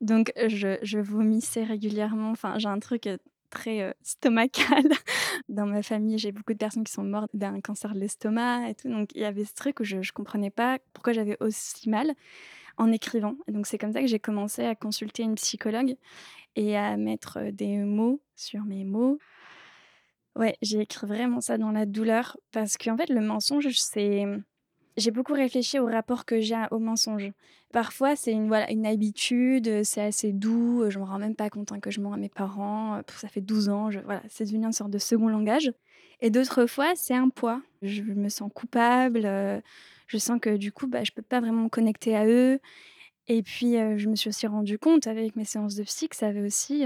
[0.00, 3.08] Donc je je vomissais régulièrement, enfin j'ai un truc,
[3.54, 4.84] très, heu, stomacal.
[5.48, 8.74] Dans ma famille, j'ai beaucoup de personnes qui sont mortes d'un cancer de l'estomac et
[8.74, 11.88] tout, donc il y avait ce truc où je je comprenais pas pourquoi j'avais aussi
[11.88, 12.12] mal
[12.76, 15.96] en écrivant donc c'est comme ça que j'ai commencé à consulter une psychologue
[16.56, 19.18] et à mettre, des mots sur mes mots.
[20.36, 24.42] Ouais, j'ai écrit vraiment ça dans la douleur parce qu'en fait, le mensonge, c'est mmh,
[24.96, 27.32] j'ai beaucoup réfléchi au rapport que j'ai au mensonge.
[27.72, 31.34] Parfois, c'est une voilà, une habitude, heu, c'est assez doux, heu, je m'en rends même
[31.34, 34.22] pas compte, hein, que je mens à mes parents, heu, ça fait 12 ans, voilà,
[34.28, 35.72] c'est devenu une sorte de second langage
[36.20, 37.60] et d'autres fois, c'est un poids.
[37.82, 39.22] Je me sens coupable,
[40.06, 42.60] je sens que du coup, bah, je peux pas vraiment me connecter à eux
[43.28, 46.28] et puis, je me suis aussi rendu compte avec mes séances de psy que ça
[46.28, 46.84] avait aussi,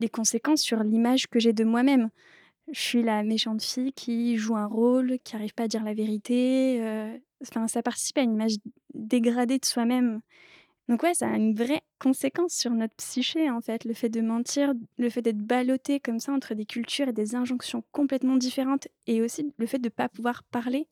[0.00, 2.10] des conséquences sur l'image que j'ai de moi-même.
[2.72, 5.94] Je suis la méchante fille qui joue un rôle, qui arrive pas à dire la
[5.94, 6.80] vérité,
[7.42, 8.56] enfin ça participe à une image
[8.94, 10.20] dégradée de soi-même.
[10.88, 14.20] Donc ouais, ça a une vraie conséquence sur notre psyché, en fait, le fait de
[14.20, 18.88] mentir, le fait d'être ballotté comme ça entre des cultures et des injonctions complètement différentes
[19.06, 20.88] et aussi le fait de pas pouvoir parler.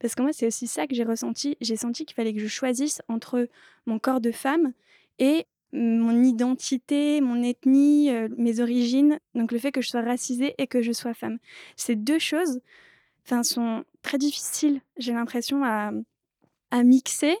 [0.00, 1.56] Parce que moi, c'est aussi ça que j'ai ressenti.
[1.60, 3.48] J'ai senti qu'il fallait que je choisisse entre
[3.86, 4.72] mon corps de femme
[5.18, 10.54] et mon identité, mon ethnie, heu, mes origines, donc le fait que je sois racisée
[10.58, 11.38] et que je sois femme.
[11.76, 12.60] Ces 2 choses,
[13.26, 15.92] enfin, sont très difficiles, j'ai l'impression à,
[16.70, 17.36] à mixer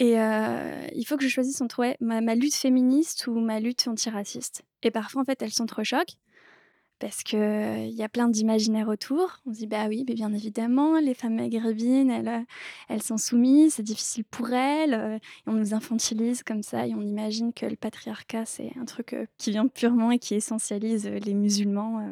[0.00, 3.88] et heu, il faut que je choisisse entre, ma ma lutte féministe ou ma lutte
[3.88, 6.16] antiraciste et parfois, en fait, elles s'entrechoquent
[7.02, 9.40] parce qu'il y a plein d'imaginaires autour.
[9.44, 12.46] On se dit: «Bah oui, mais bien évidemment, les femmes maghrébines, elles,
[12.88, 17.02] elles sont soumises, c'est difficile pour elles», et on nous infantilise comme ça et on
[17.02, 22.08] imagine que le patriarcat, c'est un truc, qui vient purement et qui essentialise, les musulmans,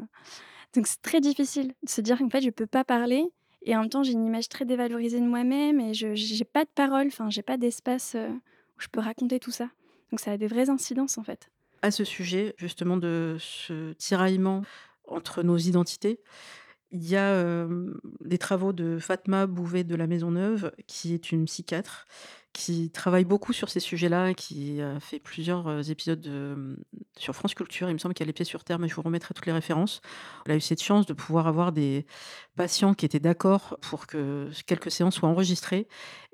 [0.74, 3.24] donc c'est très difficile de se dire qu'en fait, je peux pas parler
[3.62, 6.64] et en même temps, j'ai une image très dévalorisée de moi-même et je j'ai pas
[6.64, 9.68] de parole, enfin, j'ai pas d'espace, où je peux raconter tout ça.
[10.11, 11.48] Donc ça a des vraies incidences, en fait.
[11.82, 14.62] À ce sujet, justement, de ce tiraillement
[15.06, 16.20] entre nos identités,
[16.90, 17.66] il y a,
[18.20, 22.06] des travaux de Fatma Bouvet de la Maisonneuve, qui est une psychiatre,
[22.52, 26.76] qui travaille beaucoup sur ces sujets-là, qui a fait plusieurs, heu, épisodes de, mmh,
[27.16, 27.88] sur France Culture.
[27.88, 29.46] Il me semble qu'il y a Les Pieds sur terre, mais je vous remettrai toutes
[29.46, 30.00] les références.
[30.46, 32.06] Elle a eu cette chance de pouvoir avoir des
[32.56, 35.86] patients qui étaient d'accord pour que quelques séances soient enregistrées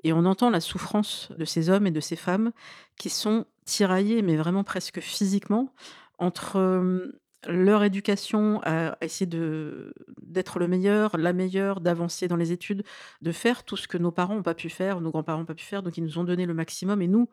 [0.03, 2.51] et on entend la souffrance de ces hommes et de ces femmes
[2.97, 5.73] qui sont tiraillés, mais vraiment presque physiquement,
[6.19, 7.13] entre, hem,
[7.47, 12.83] leur éducation à essayer de d'être le meilleur, la meilleure, d'avancer dans les études,
[13.21, 15.55] de faire tout ce que nos parents ont pas pu faire, nos grands-parents ont pas
[15.55, 17.29] pu faire, donc ils nous ont donné le maximum et nous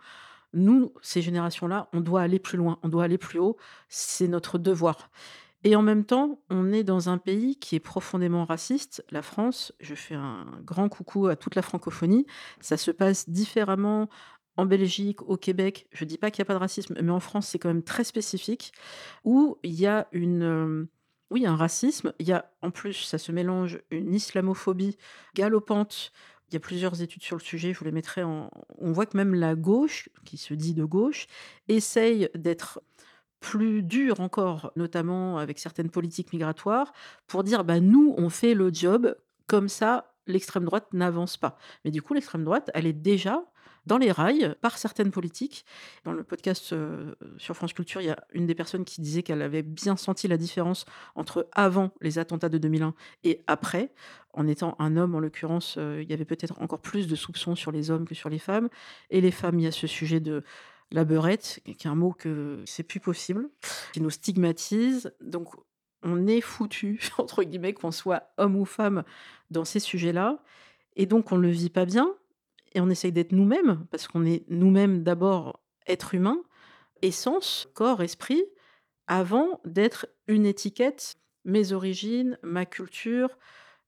[0.56, 3.56] nous, ces générations-là, on doit aller plus loin, on doit aller plus haut,
[3.88, 5.10] c'est notre devoir
[5.64, 9.72] et en même temps, on est dans un pays qui est profondément raciste, la France.
[9.80, 12.26] Je fais un grand coucou à toute la francophonie.
[12.60, 14.10] Ça se passe différemment
[14.56, 17.20] en Belgique, au Québec, je dis pas qu'il y a pas de racisme, mais en
[17.20, 18.72] France, c'est quand même très spécifique,
[19.24, 20.88] où il y a une, hem,
[21.30, 22.12] oui, un racisme.
[22.18, 24.96] Il y a en plus, ça se mélange, une islamophobie
[25.34, 26.12] galopante.
[26.50, 29.06] Il y a plusieurs études sur le sujet, je vous les mettrai en on voit
[29.06, 31.26] que même la gauche, qui se dit de gauche,
[31.68, 32.80] essaye d'être
[33.40, 36.92] plus dure encore, notamment avec certaines politiques migratoires,
[37.26, 41.58] pour dire: «Bah, nous, on fait le job, comme ça, l'extrême droite n'avance pas».
[41.84, 43.44] Mais du coup, l'extrême droite, elle est déjà
[43.86, 45.64] dans les rails par certaines politiques.
[46.04, 49.22] Dans le podcast euh, sur France Culture, il y a une des personnes qui disait
[49.22, 52.94] qu'elle avait bien senti la différence entre avant les attentats de 2001
[53.24, 53.92] et après.
[54.32, 57.54] En étant un homme, en l'occurrence, euh, il y avait peut-être encore plus de soupçons
[57.54, 58.68] sur les hommes que sur les femmes.
[59.10, 60.42] Et les femmes, il y a ce sujet de
[60.90, 63.48] la beurette, qui est un mot que c'est plus possible,
[63.92, 65.12] qui nous stigmatise.
[65.20, 65.48] Donc,
[66.02, 69.04] on est foutu, entre guillemets, qu'on soit homme ou femme
[69.50, 70.42] dans ces sujets-là.
[70.96, 72.14] Et donc, on ne le vit pas bien
[72.74, 76.38] et on essaye d'être nous-mêmes, parce qu'on est nous-mêmes d'abord être humain,
[77.02, 78.44] essence, corps, esprit,
[79.06, 83.38] avant d'être une étiquette, mes origines, ma culture.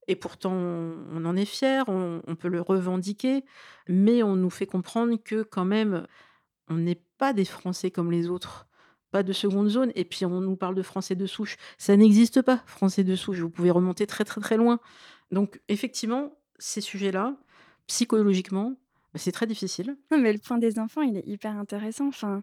[0.09, 3.45] Et pourtant, on en est fier, on, on peut le revendiquer,
[3.89, 6.07] mais on nous fait comprendre que quand même,
[6.69, 8.67] on n'est pas des Français comme les autres,
[9.11, 9.91] pas de seconde zone.
[9.95, 13.39] Et puis on nous parle de Français de souche, ça n'existe pas, Français de souche.
[13.39, 14.79] Vous pouvez remonter très très très loin.
[15.33, 17.37] Donc effectivement, ces sujets-là,
[17.87, 18.75] psychologiquement,
[19.17, 19.97] bah, c'est très difficile.
[20.11, 22.09] Mais le point des enfants, il est hyper intéressant.
[22.09, 22.43] Enfin,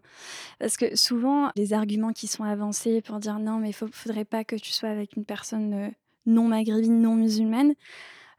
[0.58, 4.44] parce que souvent, les arguments qui sont avancés pour dire non, mais il faudrait pas
[4.44, 5.88] que tu sois avec une personne euh,
[6.26, 7.74] non maghrébine, non musulmane,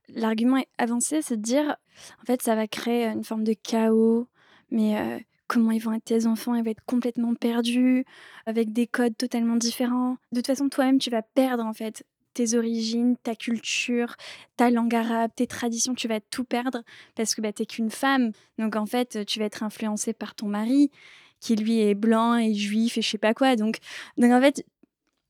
[0.10, 1.78] l'argument avancé, c'est de dire
[2.22, 4.28] en fait, ça va créer une forme de chaos,
[4.70, 8.06] mais euh, comment ils vont être tes enfants, ils vont être complètement perdus,
[8.46, 10.18] avec des codes totalement différents.
[10.32, 12.04] De toute façon, toi-même, tu vas perdre en fait
[12.36, 14.16] tes origines, ta culture,
[14.58, 16.84] ta langue arabe, tes traditions, tu vas tout perdre
[17.16, 18.32] parce que bah, tu n'es qu'une femme.
[18.60, 20.92] Donc en fait, tu vas être influencée par ton mari
[21.40, 23.56] qui lui est blanc et juif et je sais pas quoi.
[23.56, 23.78] Donc,
[24.18, 24.64] donc en fait,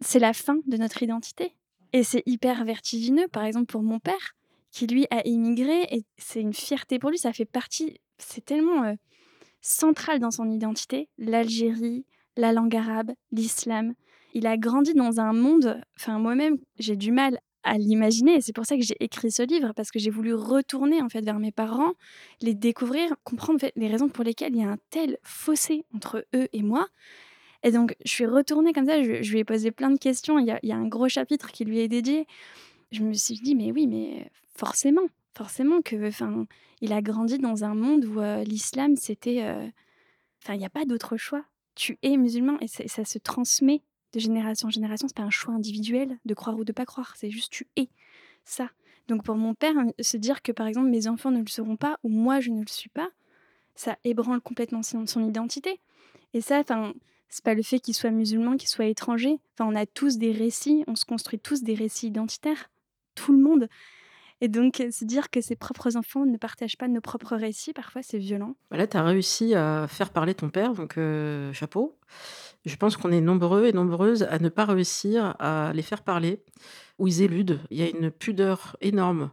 [0.01, 1.53] c'est la fin de notre identité.
[1.93, 4.35] Et c'est hyper vertigineux, par exemple pour mon père,
[4.71, 8.83] qui lui a immigré et c'est une fierté pour lui, ça fait partie, c'est tellement
[8.83, 8.95] euh,
[9.61, 13.93] central dans son identité, l'Algérie, la langue arabe, l'islam
[14.35, 18.41] il a grandi dans un monde, enfin moi-même, j'ai du mal à l'imaginer.
[18.41, 21.21] C'est pour ça que j'ai écrit ce livre, parce que j'ai voulu retourner en fait
[21.21, 21.93] vers mes parents,
[22.41, 26.49] les découvrir, comprendre les raisons pour lesquelles il y a un tel fossé entre eux
[26.51, 26.87] et moi.
[27.63, 30.37] Et donc, je suis retournée comme ça, je, lui ai posé plein de questions.
[30.37, 32.27] Il y, a, un gros chapitre qui lui est dédié.
[32.91, 36.45] Je me suis dit, mais oui, mais forcément, forcément que, enfin,
[36.81, 39.65] il a grandi dans un monde où euh, l'islam, c'était, euh,
[40.43, 41.45] enfin, il n'y a pas d'autre choix.
[41.73, 43.81] Tu es musulman et ça se transmet
[44.19, 45.07] génération en génération.
[45.07, 47.13] C'est pas un choix individuel de croire ou de pas croire.
[47.15, 47.89] C'est juste tu es
[48.43, 48.69] ça.
[49.07, 51.99] Donc pour mon père, se dire que par exemple mes enfants ne le seront pas
[52.03, 53.09] ou moi je ne le suis pas,
[53.75, 55.79] ça ébranle complètement son, son identité.
[56.33, 56.93] Et ça, enfin,
[57.29, 59.39] c'est pas le fait qu'il soit musulman, qu'il soit étranger.
[59.53, 62.69] Enfin, on a tous des récits, on se construit tous des récits identitaires,
[63.13, 63.69] tout le monde.
[64.41, 68.01] Et donc, se dire que ses propres enfants ne partagent pas nos propres récits, parfois,
[68.03, 68.55] c'est violent.
[68.69, 70.99] Bah là, tu as réussi à faire parler ton père, donc
[71.53, 71.97] chapeau.
[72.65, 76.43] Je pense qu'on est nombreux et nombreuses à ne pas réussir à les faire parler,
[76.99, 77.59] ou ils éludent.
[77.69, 79.31] Il y a une pudeur énorme.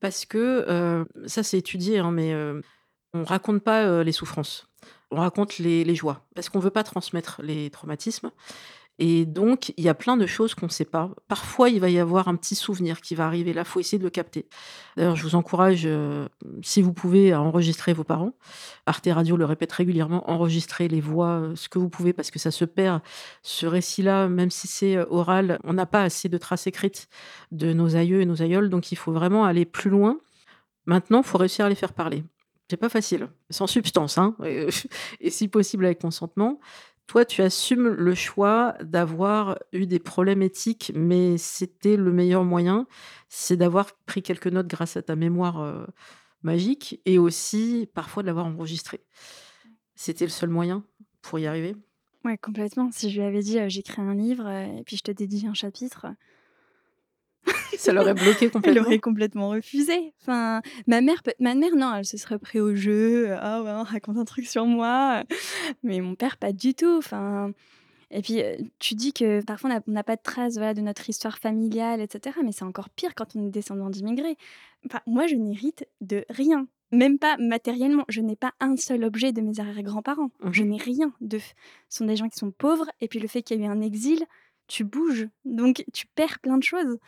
[0.00, 2.34] Parce que, ça c'est étudié, hein, mais
[3.14, 4.68] on raconte pas les souffrances.
[5.10, 6.26] On raconte les, les joies.
[6.34, 8.30] Parce qu'on veut pas transmettre les traumatismes.
[9.00, 11.10] Et donc, il y a plein de choses qu'on ne sait pas.
[11.26, 13.98] Parfois, il va y avoir un petit souvenir qui va arriver là, il faut essayer
[13.98, 14.46] de le capter.
[14.96, 16.28] D'ailleurs, je vous encourage, euh,
[16.62, 18.34] si vous pouvez, à enregistrer vos parents.
[18.86, 22.38] Arte Radio le répète régulièrement, enregistrer les voix, euh, ce que vous pouvez, parce que
[22.38, 23.00] ça se perd.
[23.42, 27.08] Ce récit-là, même si c'est euh, oral, on n'a pas assez de traces écrites
[27.50, 30.18] de nos aïeux et nos aïeuls, donc il faut vraiment aller plus loin.
[30.86, 32.22] Maintenant, il faut réussir à les faire parler.
[32.70, 34.36] C'est pas facile, sans substance, hein,
[35.20, 36.60] et si possible avec consentement.
[37.06, 42.86] Toi, tu assumes le choix d'avoir eu des problèmes éthiques, mais c'était le meilleur moyen,
[43.28, 45.86] c'est d'avoir pris quelques notes grâce à ta mémoire, euh,
[46.42, 49.04] magique et aussi parfois de l'avoir enregistré.
[49.96, 50.84] C'était le seul moyen
[51.22, 51.76] pour y arriver?
[52.24, 52.90] Ouais, complètement.
[52.90, 55.46] Si je lui avais dit, heu: «J'écris un livre, heu, et puis je te dédie
[55.46, 56.06] un chapitre»,
[57.78, 58.82] Ça l'aurait bloqué elle complètement?
[58.86, 60.12] aurait complètement refusé.
[60.20, 63.72] Enfin, ma mère peut ma mère, non, elle se serait pris au jeu, «Ah ouais,
[63.82, 65.24] raconte un truc sur moi»,
[65.82, 66.96] mais mon père, pas du tout.
[66.98, 67.52] Enfin
[68.10, 70.80] et puis, heu, tu dis que parfois on n'a on pas de traces, voilà, de
[70.82, 74.36] notre histoire familiale et cetera, mais c'est encore pire quand on est descendant d'immigrés.
[74.86, 78.04] Enfin, moi, je n'hérite de rien, même pas matériellement.
[78.08, 80.30] Je n'ai pas un seul objet de mes arrière-grands-parents.
[80.52, 81.52] Je Mmh n'ai rien de ce
[81.88, 83.80] sont des gens qui sont pauvres et puis le fait qu'il y a eu un
[83.80, 84.24] exil,
[84.68, 86.98] tu bouges, donc tu perds plein de choses.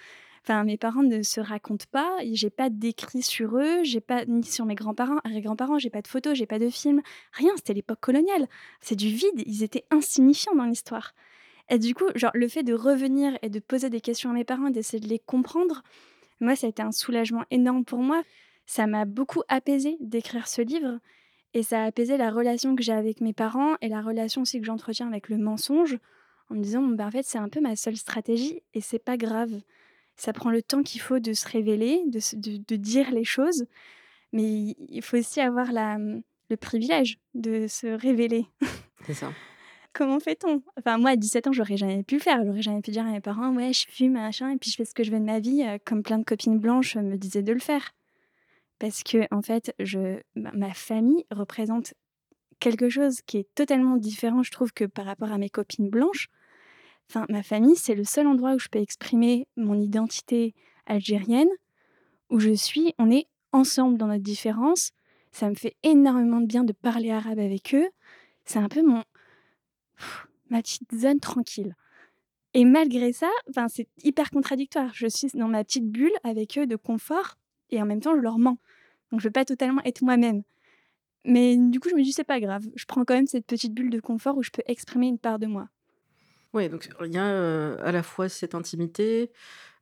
[0.49, 4.45] Enfin, mes parents ne se racontent pas j'ai pas d'écrits sur eux, j'ai pas ni
[4.45, 7.99] sur mes grands-parents, arrière-grands-parents, j'ai pas de photos, j'ai pas de films, rien, c'était l'époque
[8.01, 8.47] coloniale.
[8.81, 11.15] C'est du vide, ils étaient insignifiants dans l'histoire
[11.71, 14.45] et du coup, genre, le fait de revenir et de poser des questions à mes
[14.45, 15.83] parents, d'essayer de les comprendre,
[16.41, 18.23] moi, ça a été un soulagement énorme pour moi.
[18.67, 20.99] Ça m'a beaucoup apaisée d'écrire ce livre
[21.55, 24.61] et ça a apaisé la relation que j'ai avec mes parents et la relation aussi
[24.61, 25.99] que j'entretiens avec le mensonge,
[26.51, 28.99] en me disant: «Bon, bah, en fait, c'est un peu ma seule stratégie et c'est
[29.01, 29.53] pas grave».
[30.17, 33.25] Ça prend le temps qu'il faut de se révéler, de se de de dire les
[33.25, 33.67] choses,
[34.33, 38.47] mais il faut aussi avoir la, le privilège de se révéler.
[39.07, 39.33] C'est ça.
[39.93, 40.63] Comment fait-on?
[40.79, 42.45] Enfin, moi, à 17 ans, j'aurais jamais pu le faire.
[42.45, 44.85] J'aurais jamais pu dire à mes parents: «Ouais, je fume, machin et puis je fais
[44.85, 47.43] ce que je veux de ma vie», heu, comme plein de copines blanches, me disaient
[47.43, 47.93] de le faire.
[48.79, 51.95] Parce qu'en fait, je ma ma famille représente
[52.61, 56.29] quelque chose qui est totalement différent, je trouve, que par rapport à mes copines blanches.
[57.09, 60.55] Enfin, ma famille, c'est le seul endroit où je peux exprimer mon identité
[60.87, 61.49] algérienne,
[62.31, 64.93] où je suis on est ensemble dans notre différence.
[65.33, 67.89] Ça me fait énormément de bien de parler arabe avec eux.
[68.45, 69.03] C'est un peu mon
[70.51, 71.75] ma petite zone tranquille
[72.55, 73.29] et malgré ça,
[73.69, 74.91] c'est hyper contradictoire.
[74.95, 77.37] Je suis dans ma petite bulle avec eux de confort
[77.71, 78.59] et en même temps, je leur mens.
[79.11, 80.43] Donc je veux pas totalement être moi-même.
[81.25, 83.75] Mais du coup, je me dis: «C'est pas grave, je prends quand même cette petite
[83.75, 85.69] bulle de confort où je peux exprimer une part de moi».
[86.55, 89.31] Ouais, donc il y a, heu, à la fois cette intimité,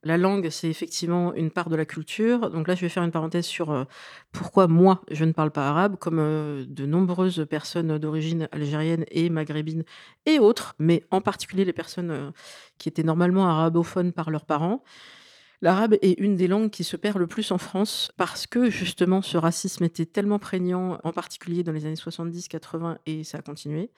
[0.04, 2.50] la langue, c'est effectivement une part de la culture.
[2.50, 3.86] Donc là, je vais faire une parenthèse sur, heu,
[4.32, 9.30] pourquoi moi, je ne parle pas arabe comme, heu, de nombreuses personnes d'origine algérienne et
[9.30, 9.84] maghrébine
[10.26, 12.32] et autres, mais en particulier les personnes,
[12.78, 14.84] qui étaient normalement arabophones par leurs parents.
[15.64, 19.22] L'arabe est une des langues qui se perd le plus en France parce que justement
[19.22, 23.90] ce racisme était tellement prégnant, en particulier dans les années 70-80 et ça a continué.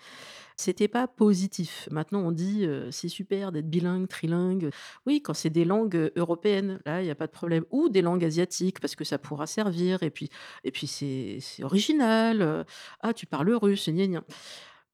[0.57, 1.89] C'était pas positif.
[1.91, 4.71] Maintenant on dit, heu: «C'est super d'être bilingue, trilingue».
[5.07, 8.01] Oui, quand c'est des langues, européennes, là, il y a pas de problème ou des
[8.01, 10.31] langues asiatiques parce que ça pourra servir et puis
[10.63, 12.65] et puis c'est original,
[13.01, 14.23] «Ah, tu parles russe, gna».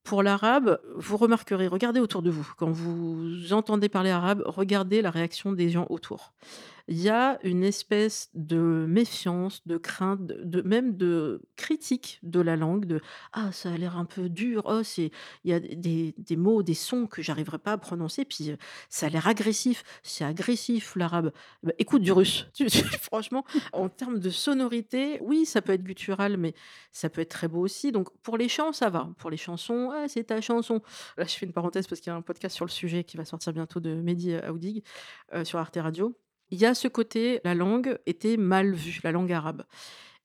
[0.04, 2.50] Pour l'arabe, vous remarquerez, regardez autour de vous.
[2.56, 6.32] Quand vous entendez parler arabe, regardez la réaction des gens autour.
[6.88, 12.56] Il y a une espèce de méfiance, de crainte, de même de critique de la
[12.56, 13.00] langue, de:
[13.32, 14.62] «Ah, ça a l'air un peu dur.
[14.66, 15.10] Oh, c'est
[15.44, 18.52] il y a des des mots, des sons que j'arriverai pas à prononcer, puis,
[18.88, 19.84] ça a l'air agressif.
[20.02, 21.32] C'est agressif l'arabe».
[21.62, 22.48] Bah, écoute du russe.
[23.02, 26.54] Franchement, en termes de sonorité, oui, ça peut être guttural, mais
[26.90, 27.92] ça peut être très beau aussi.
[27.92, 29.08] Donc pour les chants, ça va.
[29.18, 30.80] Pour les chansons: «Ah, c'est ta chanson».
[31.16, 33.16] Là, je fais une parenthèse parce qu'il y a un podcast sur le sujet qui
[33.16, 34.82] va sortir bientôt de Mehdi Aoudig,
[35.34, 36.16] heu, sur Arte Radio.
[36.52, 39.64] Il y a ce côté, la langue était mal vue, la langue arabe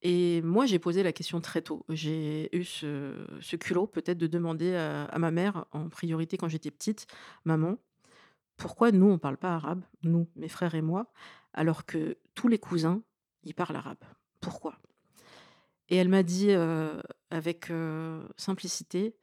[0.03, 1.83] et moi, j'ai posé la question très tôt.
[1.89, 7.07] J'ai eu ce culot peut-être de demander à ma mère en priorité quand j'étais petite:
[7.45, 7.77] «Maman,
[8.57, 11.11] pourquoi nous on parle pas arabe, nous, mes frères et moi,
[11.53, 13.01] alors que tous les cousins,
[13.43, 14.03] ils parlent arabe?
[14.41, 14.77] Pourquoi?»
[15.89, 19.15] et elle m'a dit, heu, avec, heu, simplicité: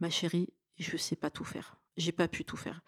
[0.00, 1.76] «Ma chérie, je sais pas tout faire.
[1.96, 2.82] J'ai pas pu tout faire.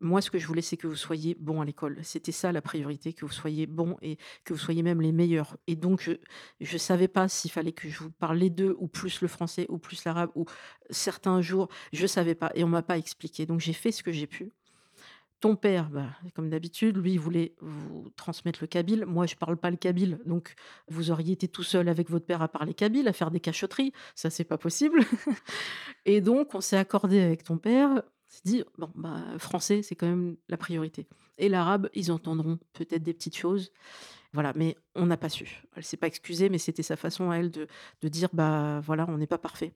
[0.00, 1.98] Moi, ce que je voulais, c'est que vous soyez bons à l'école.
[2.02, 5.56] C'était ça la priorité, que vous soyez bons et que vous soyez même les meilleurs
[5.66, 6.12] et donc je
[6.60, 9.66] je savais pas s'il fallait que je vous parle les 2 ou plus le français
[9.68, 10.46] ou plus l'arabe ou
[10.90, 14.12] certains jours, je savais pas et on m'a pas expliqué donc j'ai fait ce que
[14.12, 14.52] j'ai pu.
[15.40, 19.06] Ton père, bah, comme d'habitude, lui, il voulait vous transmettre le kabyle.
[19.06, 20.54] Moi, je parle pas le kabyle, donc
[20.88, 23.92] vous auriez été tout seul avec votre père à parler kabyle, à faire des cachotteries.
[24.16, 25.00] Ça, c'est pas possible
[26.06, 30.06] et donc on s'est accordé avec ton père s'est dit: «Bon, bah, français, c'est quand
[30.08, 31.06] même la priorité
[31.38, 33.72] et l'arabe, ils entendront peut-être des petites choses».
[34.34, 35.62] Voilà, mais on n'a pas su.
[35.76, 37.66] Elle s'est pas excusée, mais c'était sa façon à elle de
[38.02, 39.72] de dire: «Bah, voilà, on n'est pas parfait»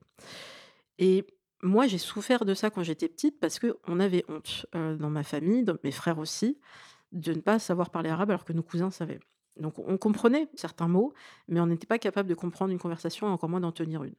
[0.99, 1.25] et
[1.61, 5.23] moi, j'ai souffert de ça quand j'étais petite parce qu'on avait honte, heu, dans ma
[5.23, 6.59] famille, dans mes frères aussi,
[7.13, 9.19] de ne pas savoir parler arabe alors que nos cousins savaient.
[9.57, 11.13] Donc on comprenait certains mots,
[11.47, 14.15] mais on n'était pas capable de comprendre une conversation encore moins d'en tenir une.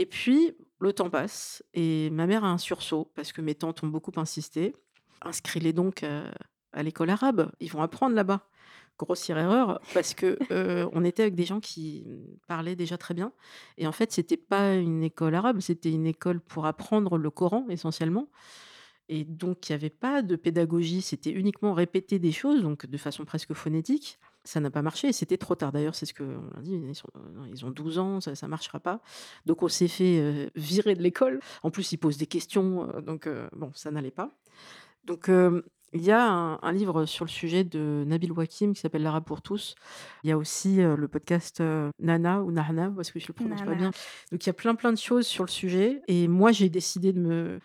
[0.00, 3.84] Et puis, le temps passe et ma mère a un sursaut parce que mes tantes
[3.84, 4.74] ont beaucoup insisté.
[5.20, 6.24] «Inscris-les donc, heu,
[6.72, 8.48] à l'école arabe, ils vont apprendre là-bas».
[8.98, 12.06] Grossière erreur parce que, heu, on était avec des gens qui,
[12.48, 13.32] parlaient déjà très bien
[13.76, 17.66] et en fait, c'était pas une école arabe, c'était une école pour apprendre le Coran
[17.68, 18.30] essentiellement
[19.10, 22.96] et donc il y avait pas de pédagogie, c'était uniquement répéter des choses, donc de
[22.96, 24.18] façon presque phonétique.
[24.50, 25.70] Ça n'a pas marché et c'était trop tard.
[25.70, 28.48] D'ailleurs, c'est ce qu'on a dit, ils sont non, ils ont 12 ans, ça ça
[28.48, 29.00] marchera pas.
[29.46, 31.38] Donc on s'est fait, heu, virer de l'école.
[31.62, 34.30] En plus, ils posent des questions, heu, donc bon, ça n'allait pas.
[35.04, 35.30] Donc
[35.92, 39.24] il y a un un livre sur le sujet de Nabil Wakim qui s'appelle «L'arabe
[39.24, 39.76] pour tous».
[40.24, 41.62] Il y a aussi, le podcast,
[42.00, 43.92] Nana ou Nahna parce que je le prononce pas bien.
[44.32, 47.12] Donc il y a plein, plein de choses sur le sujet et moi, j'ai décidé
[47.12, 47.60] de me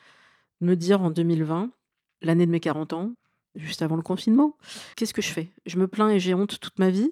[0.61, 1.71] me dire en 2020,
[2.21, 3.15] l'année de mes 40 ans,
[3.55, 4.57] juste avant le confinement:
[4.95, 5.51] «Qu'est-ce que je fais?
[5.65, 7.11] Je me plains et j'ai honte toute ma vie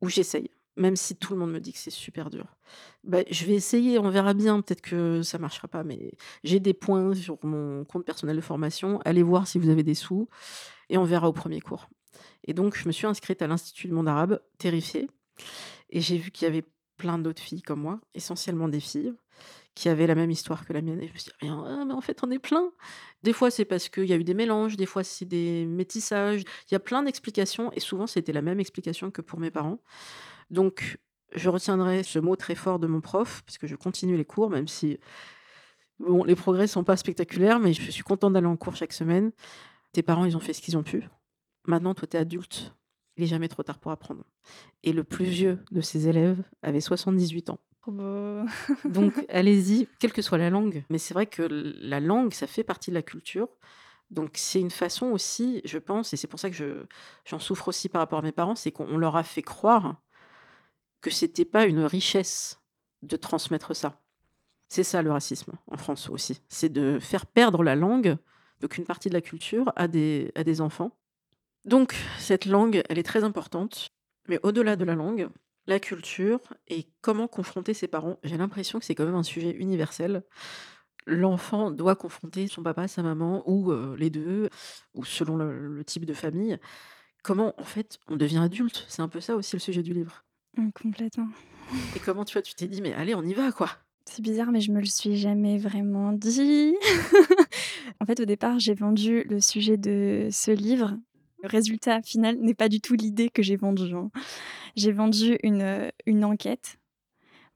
[0.00, 2.56] ou j'essaye?» même si tout le monde me dit que c'est super dur.
[3.04, 6.74] Bah, je vais essayer, on verra bien, peut-être que ça marchera pas, mais j'ai des
[6.74, 9.00] points sur mon compte personnel de formation.
[9.04, 10.28] Allez voir si vous avez des sous
[10.88, 11.88] et on verra au premier cours.
[12.44, 15.08] Et donc, je me suis inscrite à l'Institut du monde arabe, terrifiée,
[15.90, 16.64] et j'ai vu qu'il y avait
[16.96, 19.12] plein d'autres filles comme moi, essentiellement des filles,
[19.74, 21.00] qui avaient la même histoire que la mienne.
[21.00, 22.70] Et je me suis dit, ah, mais en fait, on est plein.
[23.22, 26.42] Des fois, c'est parce qu'il y a eu des mélanges, des fois, c'est des métissages.
[26.70, 29.80] Il y a plein d'explications, et souvent, c'était la même explication que pour mes parents.
[30.50, 30.98] Donc,
[31.34, 34.50] je retiendrai ce mot très fort de mon prof, parce que je continue les cours,
[34.50, 34.98] même si
[36.00, 39.32] bon, les progrès sont pas spectaculaires, mais je suis contente d'aller en cours chaque semaine.
[39.92, 41.08] Tes parents, ils ont fait ce qu'ils ont pu.
[41.66, 42.74] Maintenant, toi, tu es adulte.
[43.16, 44.24] Il est jamais trop tard pour apprendre.
[44.82, 47.58] Et le plus vieux de ses élèves avait 78 ans.
[47.86, 50.84] Donc, allez-y, quelle que soit la langue.
[50.90, 53.48] Mais c'est vrai que la langue, ça fait partie de la culture.
[54.10, 56.84] Donc, c'est une façon aussi, je pense, et c'est pour ça que je,
[57.24, 60.02] j'en souffre aussi par rapport à mes parents, c'est qu'on leur a fait croire
[61.00, 62.60] que c'était pas une richesse
[63.02, 64.00] de transmettre ça.
[64.68, 66.42] C'est ça le racisme en France aussi.
[66.48, 68.16] C'est de faire perdre la langue,
[68.60, 70.96] donc une partie de la culture, à des, à des enfants.
[71.64, 73.90] Donc, cette langue, elle est très importante.
[74.28, 75.28] Mais au-delà de la langue,
[75.70, 79.52] la culture et comment confronter ses parents, j'ai l'impression que c'est quand même un sujet
[79.52, 80.22] universel.
[81.06, 84.50] L'enfant doit confronter son papa, sa maman, ou euh, les deux,
[84.94, 86.58] ou selon le, le type de famille.
[87.22, 88.84] Comment, en fait, on devient adulte?
[88.88, 90.24] C'est un peu ça aussi le sujet du livre.
[90.56, 91.28] Mmh, complètement.
[91.96, 93.70] Et comment, tu vois, tu t'es dit, mais allez, on y va, quoi?
[94.04, 96.74] C'est bizarre, mais je me le suis jamais vraiment dit.
[98.02, 100.96] En fait, au départ, j'ai vendu le sujet de ce livre.
[101.42, 104.10] Le résultat final n'est pas du tout l'idée que j'ai vendue, hein.
[104.76, 106.78] J'ai vendu une, heu, une enquête,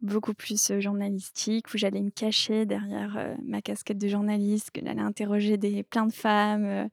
[0.03, 4.81] beaucoup plus, heu, journalistique, où j'allais me cacher derrière, heu, ma casquette de journaliste, que
[4.85, 6.89] j'allais interroger des plein de femmes,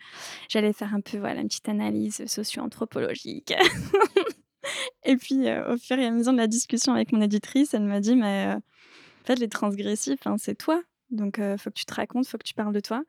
[0.50, 3.54] j'allais faire un peu, voilà, une petite analyse, socio-anthropologique.
[5.06, 5.38] Et puis,
[5.70, 8.54] au fur et à mesure de la discussion avec mon éditrice, elle m'a dit: «Mais,
[8.56, 10.82] en fait, les transgressifs, hein, c'est toi.
[11.12, 13.04] Donc, heu, faut que tu te racontes, faut que tu parles de toi».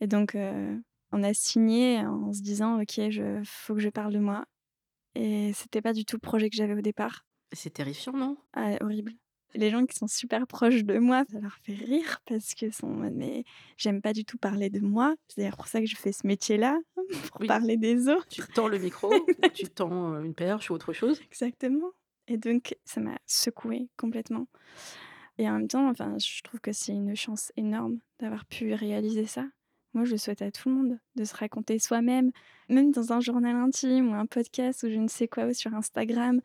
[0.00, 0.36] Et donc,
[1.12, 4.44] on a signé en se disant: «OK, je faut que je parle de moi»
[5.14, 7.24] et c'était pas du tout le projet que j'avais au départ.
[7.52, 8.36] C'est terrifiant, non?
[8.52, 9.12] Ah, horrible.
[9.56, 12.88] Les gens qui sont super proches de moi, ça leur fait rire parce qu'ils sont
[12.88, 13.44] «Mais
[13.76, 15.14] j'aime pas du tout parler de moi».
[15.28, 16.76] C'est d'ailleurs pour ça que je fais ce métier-là,
[17.30, 17.46] pour Oui.
[17.46, 18.26] parler des autres.
[18.28, 19.12] Tu tends le micro,
[19.54, 21.20] tu tends euh, une perche ou autre chose.
[21.22, 21.92] Exactement.
[22.26, 24.48] Et donc ça m'a secouée complètement.
[25.38, 29.26] Et en même temps, enfin, je trouve que c'est une chance énorme d'avoir pu réaliser
[29.26, 29.44] ça.
[29.94, 32.32] Moi, je souhaite à tout le monde de se raconter soi-même,
[32.68, 35.72] même dans un journal intime ou un podcast ou je ne sais quoi, ou sur
[35.72, 36.40] Instagram,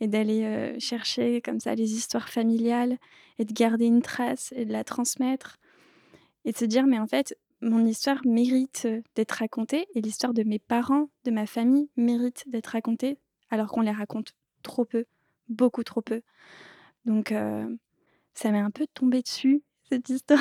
[0.00, 2.96] et d'aller euh, chercher comme ça les histoires familiales
[3.38, 5.58] et de garder une trace et de la transmettre.
[6.46, 10.32] Et de se dire, mais en fait, mon histoire mérite euh, d'être racontée et l'histoire
[10.32, 13.18] de mes parents, de ma famille, mérite d'être racontée,
[13.50, 14.32] alors qu'on les raconte
[14.62, 15.04] trop peu,
[15.50, 16.22] beaucoup trop peu.
[17.04, 17.68] Donc, euh,
[18.32, 20.40] ça m'est un peu tombé dessus, cette histoire.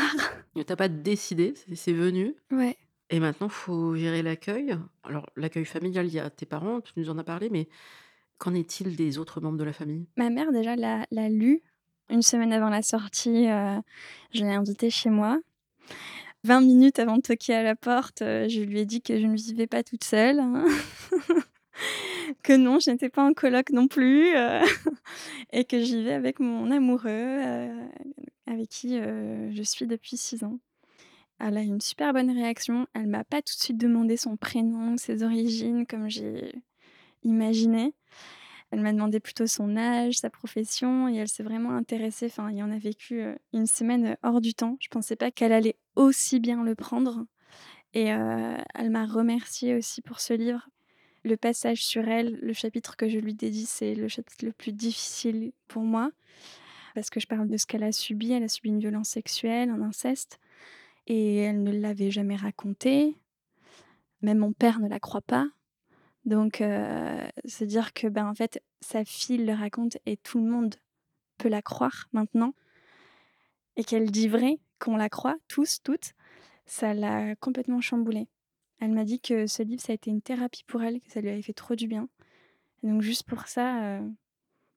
[0.66, 2.36] T'as pas décidé, c'est c'est venu.
[2.52, 2.78] Ouais.
[3.10, 4.76] Et maintenant, faut gérer l'accueil.
[5.04, 7.68] Alors, l'accueil familial, il y a tes parents, tu nous en as parlé, mais
[8.38, 10.08] qu'en est-il des autres membres de la famille?
[10.18, 11.62] Ma mère, déjà, l'a l'a lu
[12.10, 13.50] une semaine avant la sortie.
[13.50, 13.80] euh,
[14.34, 15.40] je l'ai invitée chez moi.
[16.46, 19.26] 20 minutes avant de toquer à la porte, euh, je lui ai dit que je
[19.28, 20.40] ne vivais pas toute seule.
[20.40, 20.66] hein.
[22.44, 24.36] que non, je n'étais pas en coloc non plus.
[24.36, 24.62] euh,
[25.52, 27.88] et que j'y vais avec mon amoureux, euh,
[28.48, 30.60] avec qui euh, je suis depuis 6 ans.
[31.40, 32.88] Elle a eu une super bonne réaction.
[32.94, 36.54] Elle m'a pas tout de suite demandé son prénom, ses origines comme j'ai
[37.24, 37.94] imaginé.
[38.72, 42.28] Elle m'a demandé plutôt son âge, sa profession et elle s'est vraiment intéressée.
[42.28, 44.78] Enfin, il y en a vécu, une semaine, hors du temps.
[44.80, 47.26] Je pensais pas qu'elle allait aussi bien le prendre
[47.94, 50.70] et elle m'a remerciée aussi pour ce livre.
[51.24, 54.74] Le passage sur elle, le chapitre que je lui dédie, c'est le chapitre le plus
[54.74, 56.12] difficile pour moi
[56.96, 58.34] parce que je parle de ce qu'elle a subi.
[58.34, 60.40] Elle a subi une violence sexuelle, un inceste
[61.08, 63.18] et elle ne l'avait jamais raconté.
[64.22, 65.48] Même mon père ne la croit pas.
[66.26, 70.50] Donc heu, se dire que, ben, en fait, sa fille le raconte et tout le
[70.50, 70.76] monde
[71.38, 72.54] peut la croire maintenant
[73.76, 76.14] et qu'elle dit vrai, qu'on la croit tous, toutes,
[76.66, 78.28] ça l'a complètement chamboulée.
[78.84, 81.22] Elle m'a dit que ce livre, ça a été une thérapie pour elle, que ça
[81.22, 82.10] lui avait fait trop du bien.
[82.84, 84.12] Et donc juste pour ça, heu,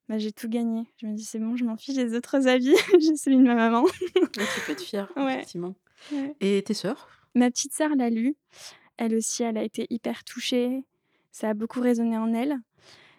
[0.08, 0.86] bah, j'ai tout gagné.
[1.02, 3.56] Je me dis: «C'est bon, je m'en fiche des autres avis, j'ai celui de ma
[3.56, 3.84] maman».
[3.84, 5.74] Tu peux être fière, Ouais, effectivement.
[6.12, 6.36] ouais.
[6.40, 7.08] Et tes sœurs?
[7.34, 8.36] Ma petite sœur l'a lu.
[8.96, 10.84] Elle aussi, elle a été hyper touchée.
[11.32, 12.60] Ça a beaucoup résonné en elle.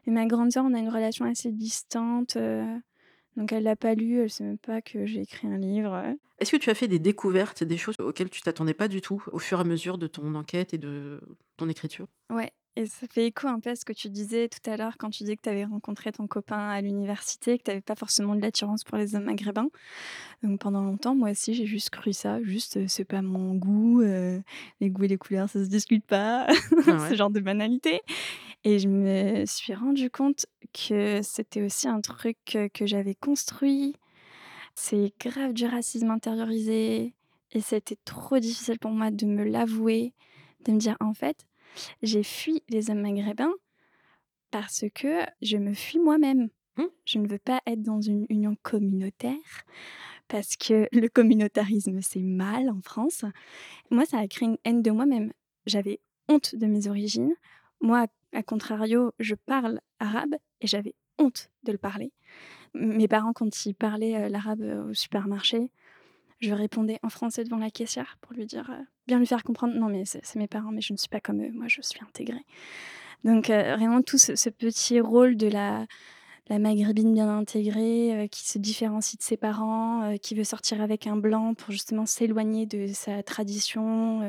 [0.06, 2.64] Et ma grande sœur, on a une relation assez distante, heu,
[3.38, 6.16] donc elle l'a pas lu, elle sait même pas que j'ai écrit un livre.
[6.40, 9.24] Est-ce que tu as fait des découvertes, des choses auxquelles tu t'attendais pas du tout,
[9.32, 11.22] au fur et à mesure de ton enquête et de
[11.56, 12.08] ton écriture?
[12.30, 14.98] Ouais et ça fait écho un peu à ce que tu disais tout à l'heure
[15.00, 17.96] quand tu disais que tu avais rencontré ton copain à l'université, que tu avais pas
[17.96, 19.70] forcément de l'attirance pour les hommes maghrébins.
[20.44, 24.02] Donc pendant longtemps, moi aussi, j'ai juste cru ça, juste, heu, c'est pas mon goût,
[24.04, 24.44] heu,
[24.80, 26.48] les goûts et les couleurs, ça se discute pas,
[26.86, 28.02] Ah ce genre de banalité
[28.64, 33.96] et je me suis rendu compte que c'était aussi un truc, que j'avais construit.
[34.76, 37.14] C'est grave du racisme intériorisé
[37.52, 40.14] et c'était trop difficile pour moi de me l'avouer,
[40.66, 41.46] de me dire: «En fait,
[42.02, 43.54] j'ai fui les hommes maghrébins
[44.52, 46.50] parce que je me fuis moi-même.
[46.78, 46.84] Mmh.
[47.06, 49.64] Je ne veux pas être dans une union communautaire
[50.28, 53.26] parce que le communautarisme, c'est mal en France».
[53.92, 55.32] Moi, ça a créé une haine de moi-même.
[55.66, 56.00] J'avais
[56.30, 57.34] honte de mes origines.
[57.82, 62.12] Moi, à contrario, je parle arabe et j'avais honte de le parler.
[62.76, 65.72] Mes parents, quand ils parlaient, heu, l'arabe, heu, au supermarché,
[66.40, 68.72] je répondais en français devant la caissière pour lui dire,
[69.08, 71.42] bien lui faire comprendre: «Non, mais c'est mes parents, mais je ne suis pas comme
[71.44, 72.46] eux, moi je suis intégrée».
[73.24, 75.88] Donc vraiment tout ce petit rôle de la
[76.50, 81.56] maghrébine bien intégrée, qui se différencie de ses parents, qui veut sortir avec un blanc
[81.56, 84.20] pour justement s'éloigner de sa tradition.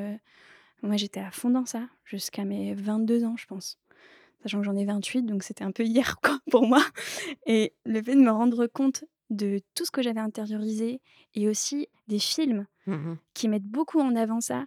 [0.82, 3.78] Moi, j'étais à fond dans ça jusqu'à mes 22 ans, je pense.
[4.42, 6.82] Sachant que j'en ai 28, donc c'était un peu hier, quoi, pour moi
[7.46, 11.00] et le fait de me rendre compte de tout ce que j'avais intériorisé
[11.34, 13.18] et aussi des films Mmh mh.
[13.34, 14.66] qui mettent beaucoup en avant ça.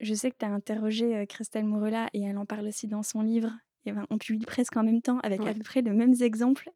[0.00, 3.02] Je sais que tu as interrogé, heu, Christelle Maurelat et elle en parle aussi dans
[3.02, 3.52] son livre
[3.86, 6.70] et ben, on publie presque en même temps avec à peu près les mêmes exemples.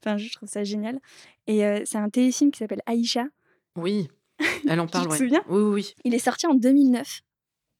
[0.00, 1.00] Enfin, je trouve ça génial
[1.46, 3.26] et heu, c'est un téléfilm qui s'appelle Aïcha.
[3.76, 4.08] Oui,
[4.68, 5.18] elle en Tu parle, te ouais.
[5.18, 5.42] souviens?
[5.48, 5.94] Oui, oui, oui.
[6.04, 7.20] Il est sorti en 2009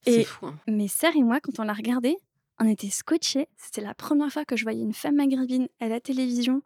[0.07, 0.59] C'est fou, hein.
[0.67, 2.17] mes sœurs et moi, quand on l'a regardé,
[2.61, 3.49] on était scotchés.
[3.57, 6.63] C'était la 1re fois que je voyais une femme maghrébine à la télévision,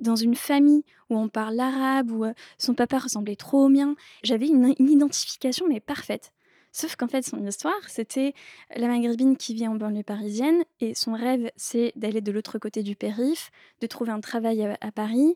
[0.00, 3.94] dans une famille où on parle l'arabe, où, heu, son papa ressemblait trop au mien.
[4.22, 6.32] J'avais une une identification, mais parfaite.
[6.72, 8.34] Sauf qu'en fait, son histoire, c'était
[8.76, 12.82] la maghrébine qui vit en banlieue parisienne et son rêve, c'est d'aller de l'autre côté
[12.82, 13.50] du périph',
[13.80, 15.34] de trouver un travail, à Paris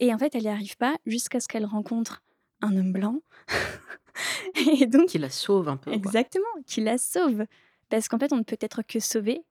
[0.00, 2.22] et en fait, elle y arrive pas jusqu'à ce qu'elle rencontre
[2.62, 3.20] un homme blanc
[4.80, 5.96] et donc Qui la sauve un peu, quoi.
[5.96, 7.44] exactement, qui la sauve.
[7.90, 9.42] Parce qu'en fait, on ne peut être que sauvé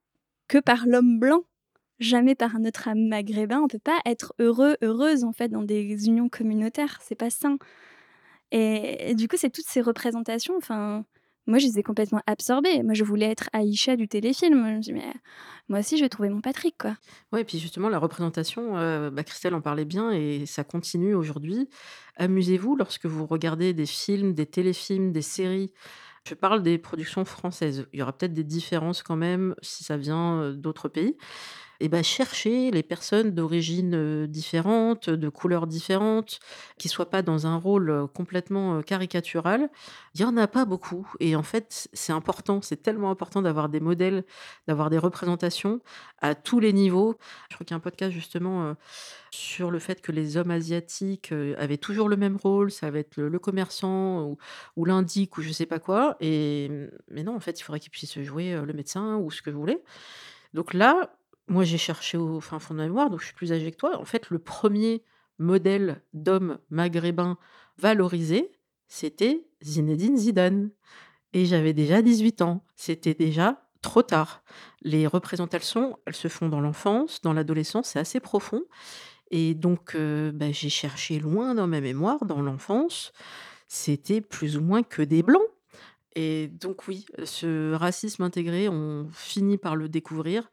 [0.47, 1.43] que par l'homme blanc,
[1.99, 3.61] jamais par un autre âme maghrébin.
[3.61, 7.57] On peut pas être heureux, heureuse, en fait, dans des unions communautaires, c'est pas sain
[8.51, 11.03] et du coup, c'est toutes ces représentations, enfin,
[11.47, 12.83] moi, je les ai complètement absorbées.
[12.83, 14.65] Moi, je voulais être Aïcha du téléfilm.
[14.67, 15.13] Je me dis: «Mais
[15.69, 16.95] moi aussi, je vais trouver mon Patrick, quoi».
[17.31, 21.13] Ouais et puis justement la représentation, heu, bah, Christelle en parlait bien et ça continue
[21.13, 21.69] aujourd'hui.
[22.15, 25.71] Amusez-vous lorsque vous regardez des films, des téléfilms, des séries.
[26.27, 27.87] Je parle des productions françaises.
[27.93, 31.15] Il y aura peut-être des différences quand même si ça vient, heu, d'autres pays
[31.79, 36.39] et bah, cherchez les personnes d'origines, heu, différentes, de couleurs différentes,
[36.77, 39.69] qui soient pas dans un rôle, complètement, caricatural.
[40.15, 43.69] Il y en a pas beaucoup et en fait, c'est important, c'est tellement important d'avoir
[43.69, 44.23] des modèles,
[44.67, 45.81] d'avoir des représentations
[46.19, 47.17] à tous les niveaux.
[47.49, 48.75] Je crois qu'il y a un podcast justement,
[49.31, 53.17] sur le fait que les hommes asiatiques, avaient toujours le même rôle, ça va être
[53.17, 54.37] le commerçant ou
[54.75, 57.79] ou l'indique ou je sais pas quoi et mmh, mais non, en fait, il faudrait
[57.79, 59.79] qu'ils puissent jouer, le médecin ou ce que vous voulez.
[60.53, 61.16] Donc là,
[61.47, 63.77] moi, j'ai cherché au fin fond de ma mémoire, donc je suis plus âgée que
[63.77, 63.99] toi.
[63.99, 65.03] En fait, le 1er
[65.39, 67.37] modèle d'homme maghrébin
[67.77, 68.51] valorisé,
[68.87, 70.71] c'était Zinedine Zidane
[71.33, 72.65] et j'avais déjà 18 ans.
[72.75, 74.43] C'était déjà trop tard.
[74.81, 78.63] Les représentations, elles se font dans l'enfance, dans l'adolescence, c'est assez profond
[79.31, 83.11] et donc heu, bah, j'ai cherché loin dans ma mémoire, dans l'enfance,
[83.67, 85.43] c'était plus ou moins que des blancs
[86.15, 90.49] Et donc oui, ce racisme intégré, on finit par le découvrir.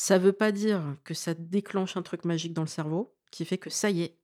[0.00, 3.58] Ça veut pas dire que ça déclenche un truc magique dans le cerveau qui fait
[3.58, 4.16] que ça y est,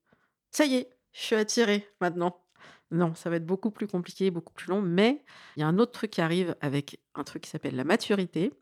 [0.52, 2.44] ça y est, je suis attirée maintenant.
[2.92, 5.24] Non, ça va être beaucoup plus compliqué, beaucoup plus long, mais
[5.56, 8.52] il y a un autre truc qui arrive avec un truc qui s'appelle la maturité,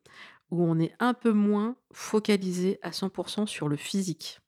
[0.50, 4.40] où on est un peu moins focalisé à 100% sur le physique.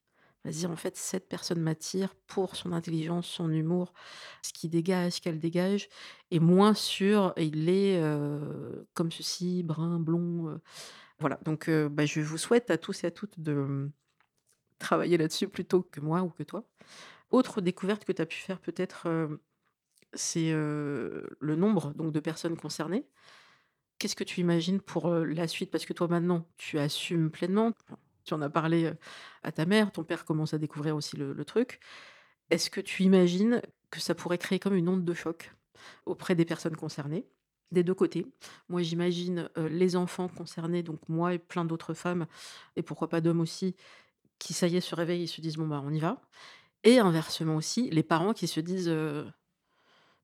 [0.43, 3.93] Vas-y, en fait, cette personne m'attire pour son intelligence, son humour,
[4.41, 5.87] ce qu'il dégage, ce qu'elle dégage,
[6.31, 10.49] et moins sur il est euh, comme ceci, brun, blond.
[10.49, 10.57] euh.
[11.19, 13.91] Voilà, donc bah, je vous souhaite à tous et à toutes de hum,
[14.79, 16.65] travailler là-dessus plutôt que moi ou que toi.
[17.31, 19.07] Autre découverte que tu as pu faire peut-être,
[20.13, 23.07] c'est le nombre donc, de personnes concernées.
[23.99, 25.71] Qu'est-ce que tu imagines pour la suite?
[25.71, 27.73] Parce que toi maintenant, tu assumes pleinement.
[28.25, 28.91] Tu en as parlé
[29.43, 31.79] à ta mère, ton père commence à découvrir aussi le truc.
[32.51, 33.61] Est-ce que tu imagines
[33.91, 35.53] que ça pourrait créer comme une onde de choc
[36.05, 37.27] auprès des personnes concernées?
[37.71, 38.25] Des deux côtés.
[38.69, 42.25] Moi, j'imagine les enfants concernés, donc moi et plein d'autres femmes,
[42.75, 43.75] et pourquoi pas d'hommes aussi,
[44.39, 46.21] qui, ça y est, se réveillent et se disent bon, bah, on y va.
[46.83, 48.93] Et inversement aussi, les parents qui se disent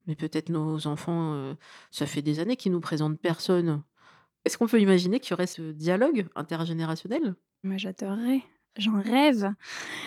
[0.07, 1.55] mais peut-être nos enfants,
[1.91, 3.83] ça fait des années qu'ils nous présentent personne.
[4.45, 7.35] Est-ce qu'on peut imaginer qu'il y aurait ce dialogue intergénérationnel?
[7.63, 8.41] Moi, j'adorerais.
[8.77, 9.53] J'en rêve.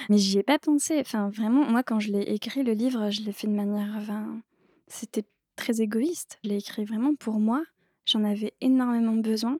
[0.08, 0.98] Mais j'y ai pas pensé.
[1.00, 3.94] Enfin, vraiment, moi, quand je l'ai écrit, le livre, je l'ai fait de manière.
[3.96, 4.40] Enfin,
[4.88, 5.24] c'était
[5.54, 6.38] très égoïste.
[6.44, 7.62] Je l'ai écrit vraiment pour moi.
[8.06, 9.58] J'en avais énormément besoin.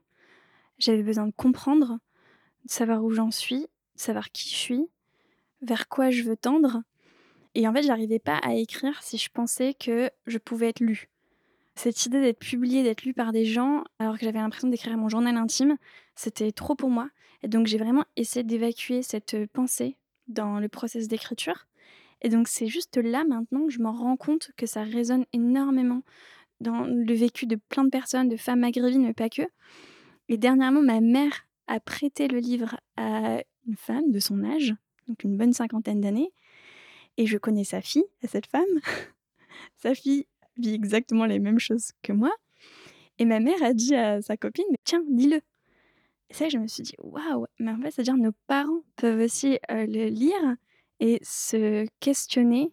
[0.77, 1.99] J'avais besoin de comprendre,
[2.65, 4.87] de savoir où j'en suis, de savoir qui je suis,
[5.61, 6.81] vers quoi je veux tendre.
[7.55, 11.09] Et en fait, j'arrivais pas à écrire si je pensais que je pouvais être lue.
[11.75, 15.09] Cette idée d'être publiée, d'être lue par des gens, alors que j'avais l'impression d'écrire mon
[15.09, 15.77] journal intime,
[16.15, 17.09] c'était trop pour moi.
[17.43, 21.67] Et donc, j'ai vraiment essayé d'évacuer cette pensée dans le process d'écriture.
[22.21, 26.01] Et donc, c'est juste là maintenant que je m'en rends compte que ça résonne énormément
[26.61, 29.43] dans le vécu de plein de personnes, de femmes maghrébines, mais pas que.
[30.29, 34.73] Et dernièrement, ma mère a prêté le livre à une femme de son âge,
[35.07, 36.31] donc une bonne cinquantaine d'années.
[37.17, 38.63] Et je connais sa fille, à cette femme.
[39.77, 40.25] sa fille
[40.57, 42.31] vit exactement les mêmes choses que moi.
[43.19, 45.41] Et ma mère a dit à sa copine, tiens, lis-le.
[46.29, 49.59] Et ça, je me suis dit, waouh, mais en fait, c'est-à-dire nos parents peuvent aussi
[49.71, 50.55] euh, le lire
[50.99, 52.71] et se questionner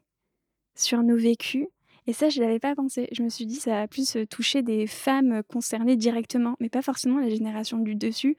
[0.74, 1.66] sur nos vécus.
[2.06, 3.08] Et ça, je ne l'avais pas pensé.
[3.12, 6.82] Je me suis dit, ça a plus euh, touché des femmes concernées directement, mais pas
[6.82, 8.36] forcément la génération du dessus,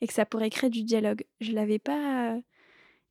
[0.00, 1.24] et que ça pourrait créer du dialogue.
[1.40, 2.38] Je ne l'avais pas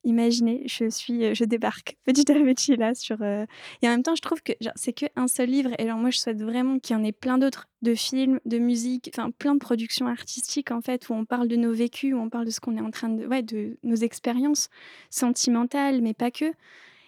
[0.04, 0.62] imaginé.
[0.66, 3.22] Je suis, euh, je débarque petit à petit là sur.
[3.22, 3.46] euh,
[3.82, 5.70] Et en même temps, je trouve que c'est qu'un seul livre.
[5.78, 8.58] Et alors moi, je souhaite vraiment qu'il y en ait plein d'autres, de films, de
[8.58, 12.18] musique, enfin plein de productions artistiques en fait, où on parle de nos vécus, où
[12.18, 14.68] on parle de ce qu'on est en train de, ouais, de nos expériences
[15.10, 16.52] sentimentales, mais pas que.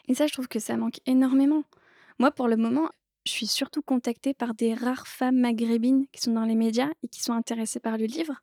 [0.09, 1.65] Et ça, je trouve que ça manque énormément.
[2.19, 2.89] Moi, pour le moment,
[3.27, 7.09] je suis surtout contactée par des rares femmes maghrébines qui sont dans les médias et
[7.09, 8.35] qui sont intéressées par le livre.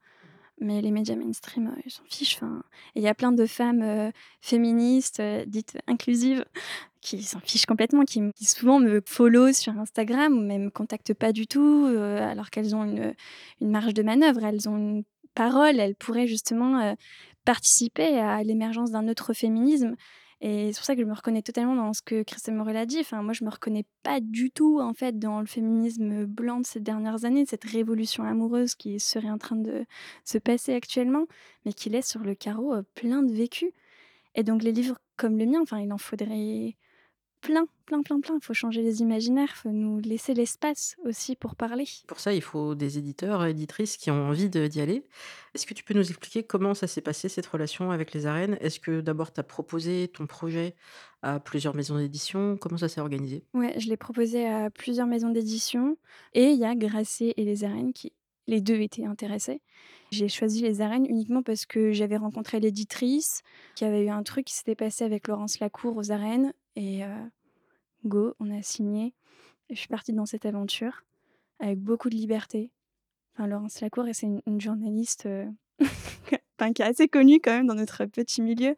[0.61, 2.35] Mais les médias mainstream, euh, ils s'en fichent.
[2.35, 2.61] Enfin,
[2.95, 6.45] il y a plein de femmes euh, féministes, euh, dites inclusives,
[7.01, 11.31] qui s'en fichent complètement, qui, souvent me follow sur Instagram ou même me contactent pas
[11.33, 13.15] du tout, alors qu'elles ont une,
[13.59, 15.03] une marge de manœuvre, elles ont une
[15.33, 16.95] parole, elles pourraient justement
[17.43, 19.95] participer à l'émergence d'un autre féminisme.
[20.43, 22.87] Et c'est pour ça que je me reconnais totalement dans ce que Christelle Morel a
[22.87, 22.97] dit.
[22.99, 26.65] Enfin, moi, je me reconnais pas du tout, en fait, dans le féminisme blanc de
[26.65, 29.85] ces dernières années, cette révolution amoureuse qui serait en train de
[30.25, 31.27] se passer actuellement,
[31.63, 33.71] mais qui laisse sur le carreau euh, plein de vécus.
[34.33, 36.75] Et donc, les livres comme le mien, enfin, il en faudrait
[37.41, 38.35] plein, plein, plein, plein.
[38.35, 41.85] Il faut changer les imaginaires, il faut nous laisser l'espace aussi pour parler.
[42.07, 45.03] Pour ça, il faut des éditeurs, éditrices qui ont envie d'y aller.
[45.53, 48.57] Est-ce que tu peux nous expliquer comment ça s'est passé, cette relation avec les arènes?
[48.61, 50.75] Est-ce que d'abord, tu as proposé ton projet
[51.21, 52.57] à plusieurs maisons d'édition?
[52.57, 53.43] Comment ça s'est organisé?
[53.53, 55.97] Ouais, je l'ai proposé à plusieurs maisons d'édition
[56.33, 58.13] et il y a Grasset et les arènes qui,
[58.47, 59.61] les deux, étaient intéressés.
[60.11, 63.41] J'ai choisi les arènes uniquement parce que j'avais rencontré l'éditrice,
[63.75, 67.25] qui avait eu un truc qui s'était passé avec Laurence Lacour aux arènes et euh,
[68.05, 69.13] go, on a signé.
[69.69, 71.03] Je suis partie dans cette aventure
[71.59, 72.71] avec beaucoup de liberté.
[73.33, 75.49] Enfin, Laurence Lacour, et c'est une, journaliste euh,
[75.79, 78.75] qui est assez connue quand même dans notre petit milieu.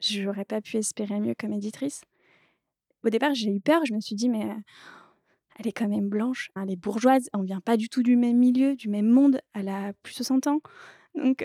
[0.00, 2.02] Je n'aurais pas pu espérer mieux comme éditrice.
[3.04, 3.84] Au départ, j'ai eu peur.
[3.84, 4.54] Je me suis dit, mais euh,
[5.58, 8.38] elle est quand même blanche, elle est bourgeoise, on vient pas du tout du même
[8.38, 10.60] milieu, du même monde, elle a plus de 60 ans.
[11.14, 11.44] Donc,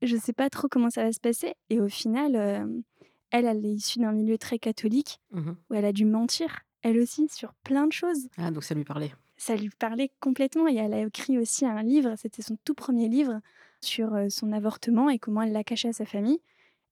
[0.00, 1.54] je sais pas trop comment ça va se passer.
[1.68, 2.84] Et au final,
[3.36, 5.56] elle, elle est issue d'un milieu très catholique Mhm.
[5.70, 8.28] où elle a dû mentir, elle aussi, sur plein de choses.
[8.36, 9.12] Ah, donc ça lui parlait.
[9.36, 13.08] Ça lui parlait complètement et elle a écrit aussi un livre, c'était son tout premier
[13.08, 13.40] livre
[13.80, 16.40] sur euh, son avortement et comment elle l'a caché à sa famille.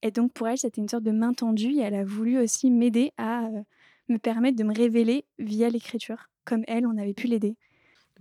[0.03, 2.70] Et donc pour elle, c'était une sorte de main tendue et elle a voulu aussi
[2.70, 3.62] m'aider à euh,
[4.09, 7.55] me permettre de me révéler via l'écriture, comme elle, on avait pu l'aider.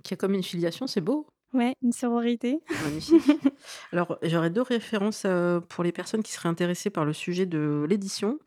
[0.04, 1.26] Qui a comme une filiation, c'est beau.
[1.54, 2.62] Ouais, une sororité.
[2.84, 3.22] Magnifique.
[3.92, 7.86] Alors, j'aurais deux références, heu, pour les personnes qui seraient intéressées par le sujet de
[7.90, 8.40] l'édition.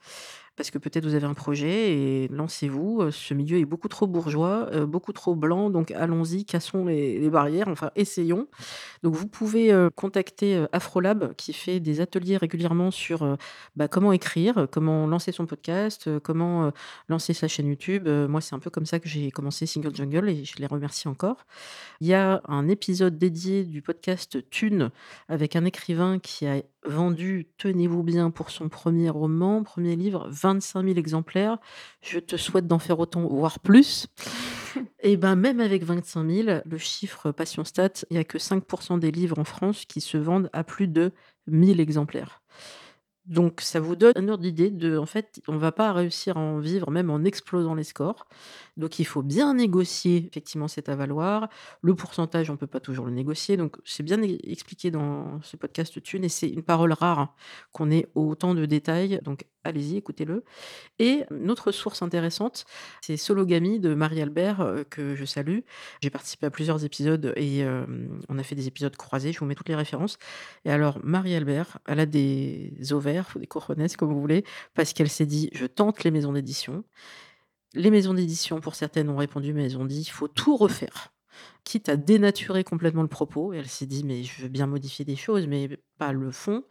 [0.57, 4.07] Parce que peut-être vous avez un projet et lancez-vous, heu, ce milieu est beaucoup trop
[4.07, 8.47] bourgeois, heu, beaucoup trop blanc, donc allons-y, cassons les barrières, enfin essayons.
[9.03, 13.37] Donc vous pouvez, heu, contacter, Afrolab qui fait des ateliers régulièrement sur,
[13.77, 16.73] bah, comment écrire, comment lancer son podcast, comment,
[17.09, 18.09] lancer sa chaîne YouTube.
[18.09, 21.09] Moi, c'est un peu comme ça que j'ai commencé Single Jungle et je les remercie
[21.09, 21.47] encore.
[22.01, 24.91] Il y a un épisode dédié du podcast Thune
[25.29, 30.85] avec un écrivain qui a vendu, tenez-vous bien, pour son premier roman, premier livre, 25
[30.85, 31.59] 000 exemplaires.
[32.03, 34.07] Je te souhaite d'en faire autant, voire plus.
[35.01, 38.99] Et ben même avec 25 000, le chiffre Passion Stat, il y a que 5%
[38.99, 41.13] des livres en France qui se vendent à plus de
[41.47, 42.43] 1000 exemplaires.
[43.27, 46.41] Donc ça vous donne un ordre d'idée de en fait, on va pas réussir à
[46.41, 48.27] en vivre même en explosant les scores.
[48.77, 51.49] Donc il faut bien négocier effectivement cet avaloir.
[51.83, 53.57] Le pourcentage, on peut pas toujours le négocier.
[53.57, 57.35] Donc c'est bien expliqué dans ce podcast Thune et c'est une parole rare
[57.73, 59.21] qu'on ait autant de détails.
[59.23, 60.45] Donc allez-y, écoutez-le.
[60.99, 62.65] Et une autre source intéressante,
[63.01, 65.61] c'est Sologamy de Marie Albert, heu, que je salue.
[66.03, 69.47] J'ai participé à plusieurs épisodes et hem, on a fait des épisodes croisés, je vous
[69.47, 70.19] mets toutes les références.
[70.65, 74.45] Et alors Marie Albert, elle a des ovaires des cojones comme vous voulez,
[74.75, 76.85] parce qu'elle s'est dit: «Je tente les maisons d'édition».
[77.75, 81.13] Les maisons d'édition, pour certaines, ont répondu, mais elles ont dit: «Il faut tout refaire»,
[81.65, 83.53] quitte à dénaturer complètement le propos.
[83.53, 85.69] Elle s'est dit: «Mais je veux bien modifier des choses, mais
[85.99, 86.63] pas le fond».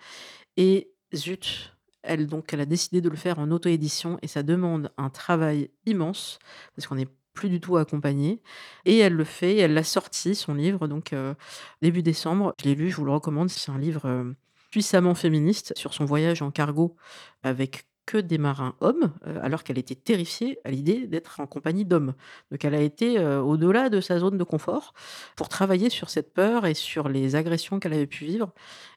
[0.57, 4.91] Et zut, elle donc elle a décidé de le faire en auto-édition et ça demande
[4.97, 6.39] un travail immense
[6.75, 8.41] parce qu'on n'est plus du tout accompagné
[8.85, 11.35] et elle le fait, elle l'a sorti son livre donc heu,
[11.81, 12.53] début décembre.
[12.61, 14.35] Je l'ai lu, je vous le recommande, c'est un livre, heu,
[14.71, 16.95] puissamment féministe sur son voyage en cargo
[17.43, 21.85] avec que des marins hommes, heu, alors qu'elle était terrifiée à l'idée d'être en compagnie
[21.85, 22.13] d'hommes.
[22.51, 24.93] Donc elle a été, heu, au-delà de sa zone de confort
[25.35, 28.53] pour travailler sur cette peur et sur les agressions qu'elle avait pu vivre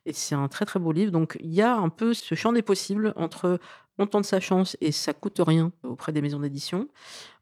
[0.07, 1.13] et c'est un très, très beau livre.
[1.13, 3.59] Donc il y a un peu ce champ des possibles entre
[3.99, 6.89] on tente sa chance et ça coûte rien auprès des maisons d'édition.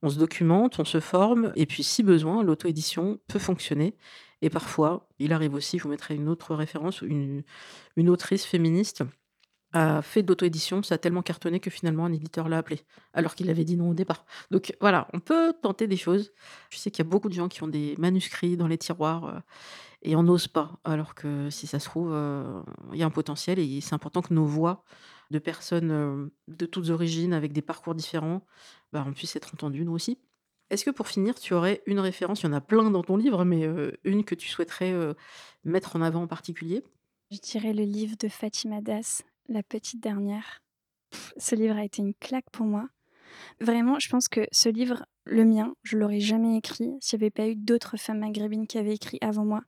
[0.02, 3.96] On se documente, on se forme et puis si besoin, l'auto-édition peut fonctionner
[4.42, 7.42] et parfois, il arrive aussi, je vous mettrai une autre référence, une
[7.96, 9.04] une autrice féministe
[9.74, 12.80] a fait de l'auto-édition, ça a tellement cartonné que finalement un éditeur l'a appelé,
[13.12, 14.24] alors qu'il avait dit non au départ.
[14.52, 16.32] Donc voilà, on peut tenter des choses.
[16.70, 19.24] Je sais qu'il y a beaucoup de gens qui ont des manuscrits dans les tiroirs
[19.24, 19.40] euh,
[20.02, 22.62] et on n'ose pas, alors que si ça se trouve, euh,
[22.92, 24.84] il y a un potentiel et c'est important que nos voix
[25.32, 28.46] de personnes euh, de toutes origines avec des parcours différents,
[28.92, 30.18] bah, on puisse être entendues nous aussi.
[30.70, 33.16] Est-ce que pour finir, tu aurais une référence, il y en a plein dans ton
[33.16, 33.68] livre, mais
[34.02, 34.94] une que tu souhaiterais
[35.62, 36.82] mettre en avant en particulier?
[37.30, 40.62] Je dirais le livre de Fatima Das, la petite dernière.
[41.36, 42.88] ce livre a été une claque pour moi.
[43.60, 47.30] Vraiment, je pense que ce livre, le mien, je l'aurais jamais écrit s'il n'y avait
[47.30, 49.62] pas eu d'autres femmes maghrébines qui avaient écrit avant moi.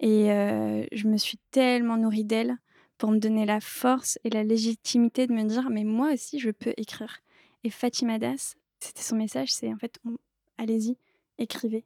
[0.00, 2.56] Et euh, je me suis tellement nourrie d'elles
[2.98, 6.50] pour me donner la force et la légitimité de me dire, mais moi aussi, je
[6.50, 7.20] peux écrire.
[7.64, 9.98] Et Fatima Das, c'était son message, c'est en fait,
[10.58, 10.96] allez-y,
[11.38, 11.84] écrivez,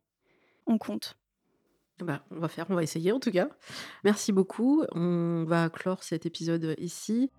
[0.67, 1.19] on compte.
[2.03, 3.49] Bah, on va faire, on va essayer en tout cas.
[4.05, 4.85] Merci beaucoup.
[4.95, 7.31] On va clore cet épisode ici.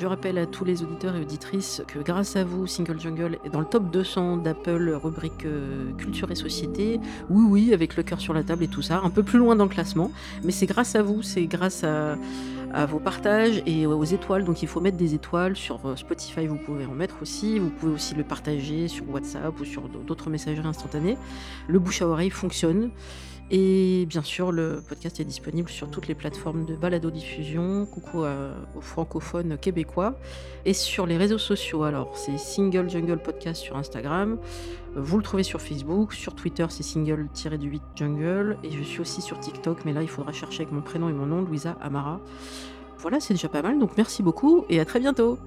[0.00, 3.50] Je rappelle à tous les auditeurs et auditrices que grâce à vous, Single Jungle est
[3.50, 6.98] dans le top 200 d'Apple rubrique euh, culture et société.
[7.28, 9.56] Oui, oui, avec le cœur sur la table et tout ça, un peu plus loin
[9.56, 10.10] dans le classement.
[10.42, 12.16] Mais c'est grâce à vous, c'est grâce à,
[12.72, 14.44] à vos partages et aux étoiles.
[14.44, 17.58] Donc il faut mettre des étoiles sur euh, Spotify, vous pouvez en mettre aussi.
[17.58, 21.16] Vous pouvez aussi le partager sur WhatsApp ou sur d'autres messageries instantanées.
[21.68, 22.90] Le bouche à oreille fonctionne.
[23.52, 27.84] Et bien sûr, le podcast est disponible sur toutes les plateformes de balado-diffusion.
[27.86, 30.14] Coucou aux francophones québécois.
[30.64, 34.38] Et sur les réseaux sociaux, alors c'est Single Jungle Podcast sur Instagram.
[34.94, 36.12] Vous le trouvez sur Facebook.
[36.12, 38.56] Sur Twitter, c'est single-du-8 jungle.
[38.62, 41.12] Et je suis aussi sur TikTok, mais là, il faudra chercher avec mon prénom et
[41.12, 42.20] mon nom, Louisa Amara.
[42.98, 43.80] Voilà, c'est déjà pas mal.
[43.80, 45.38] Donc merci beaucoup et à très bientôt.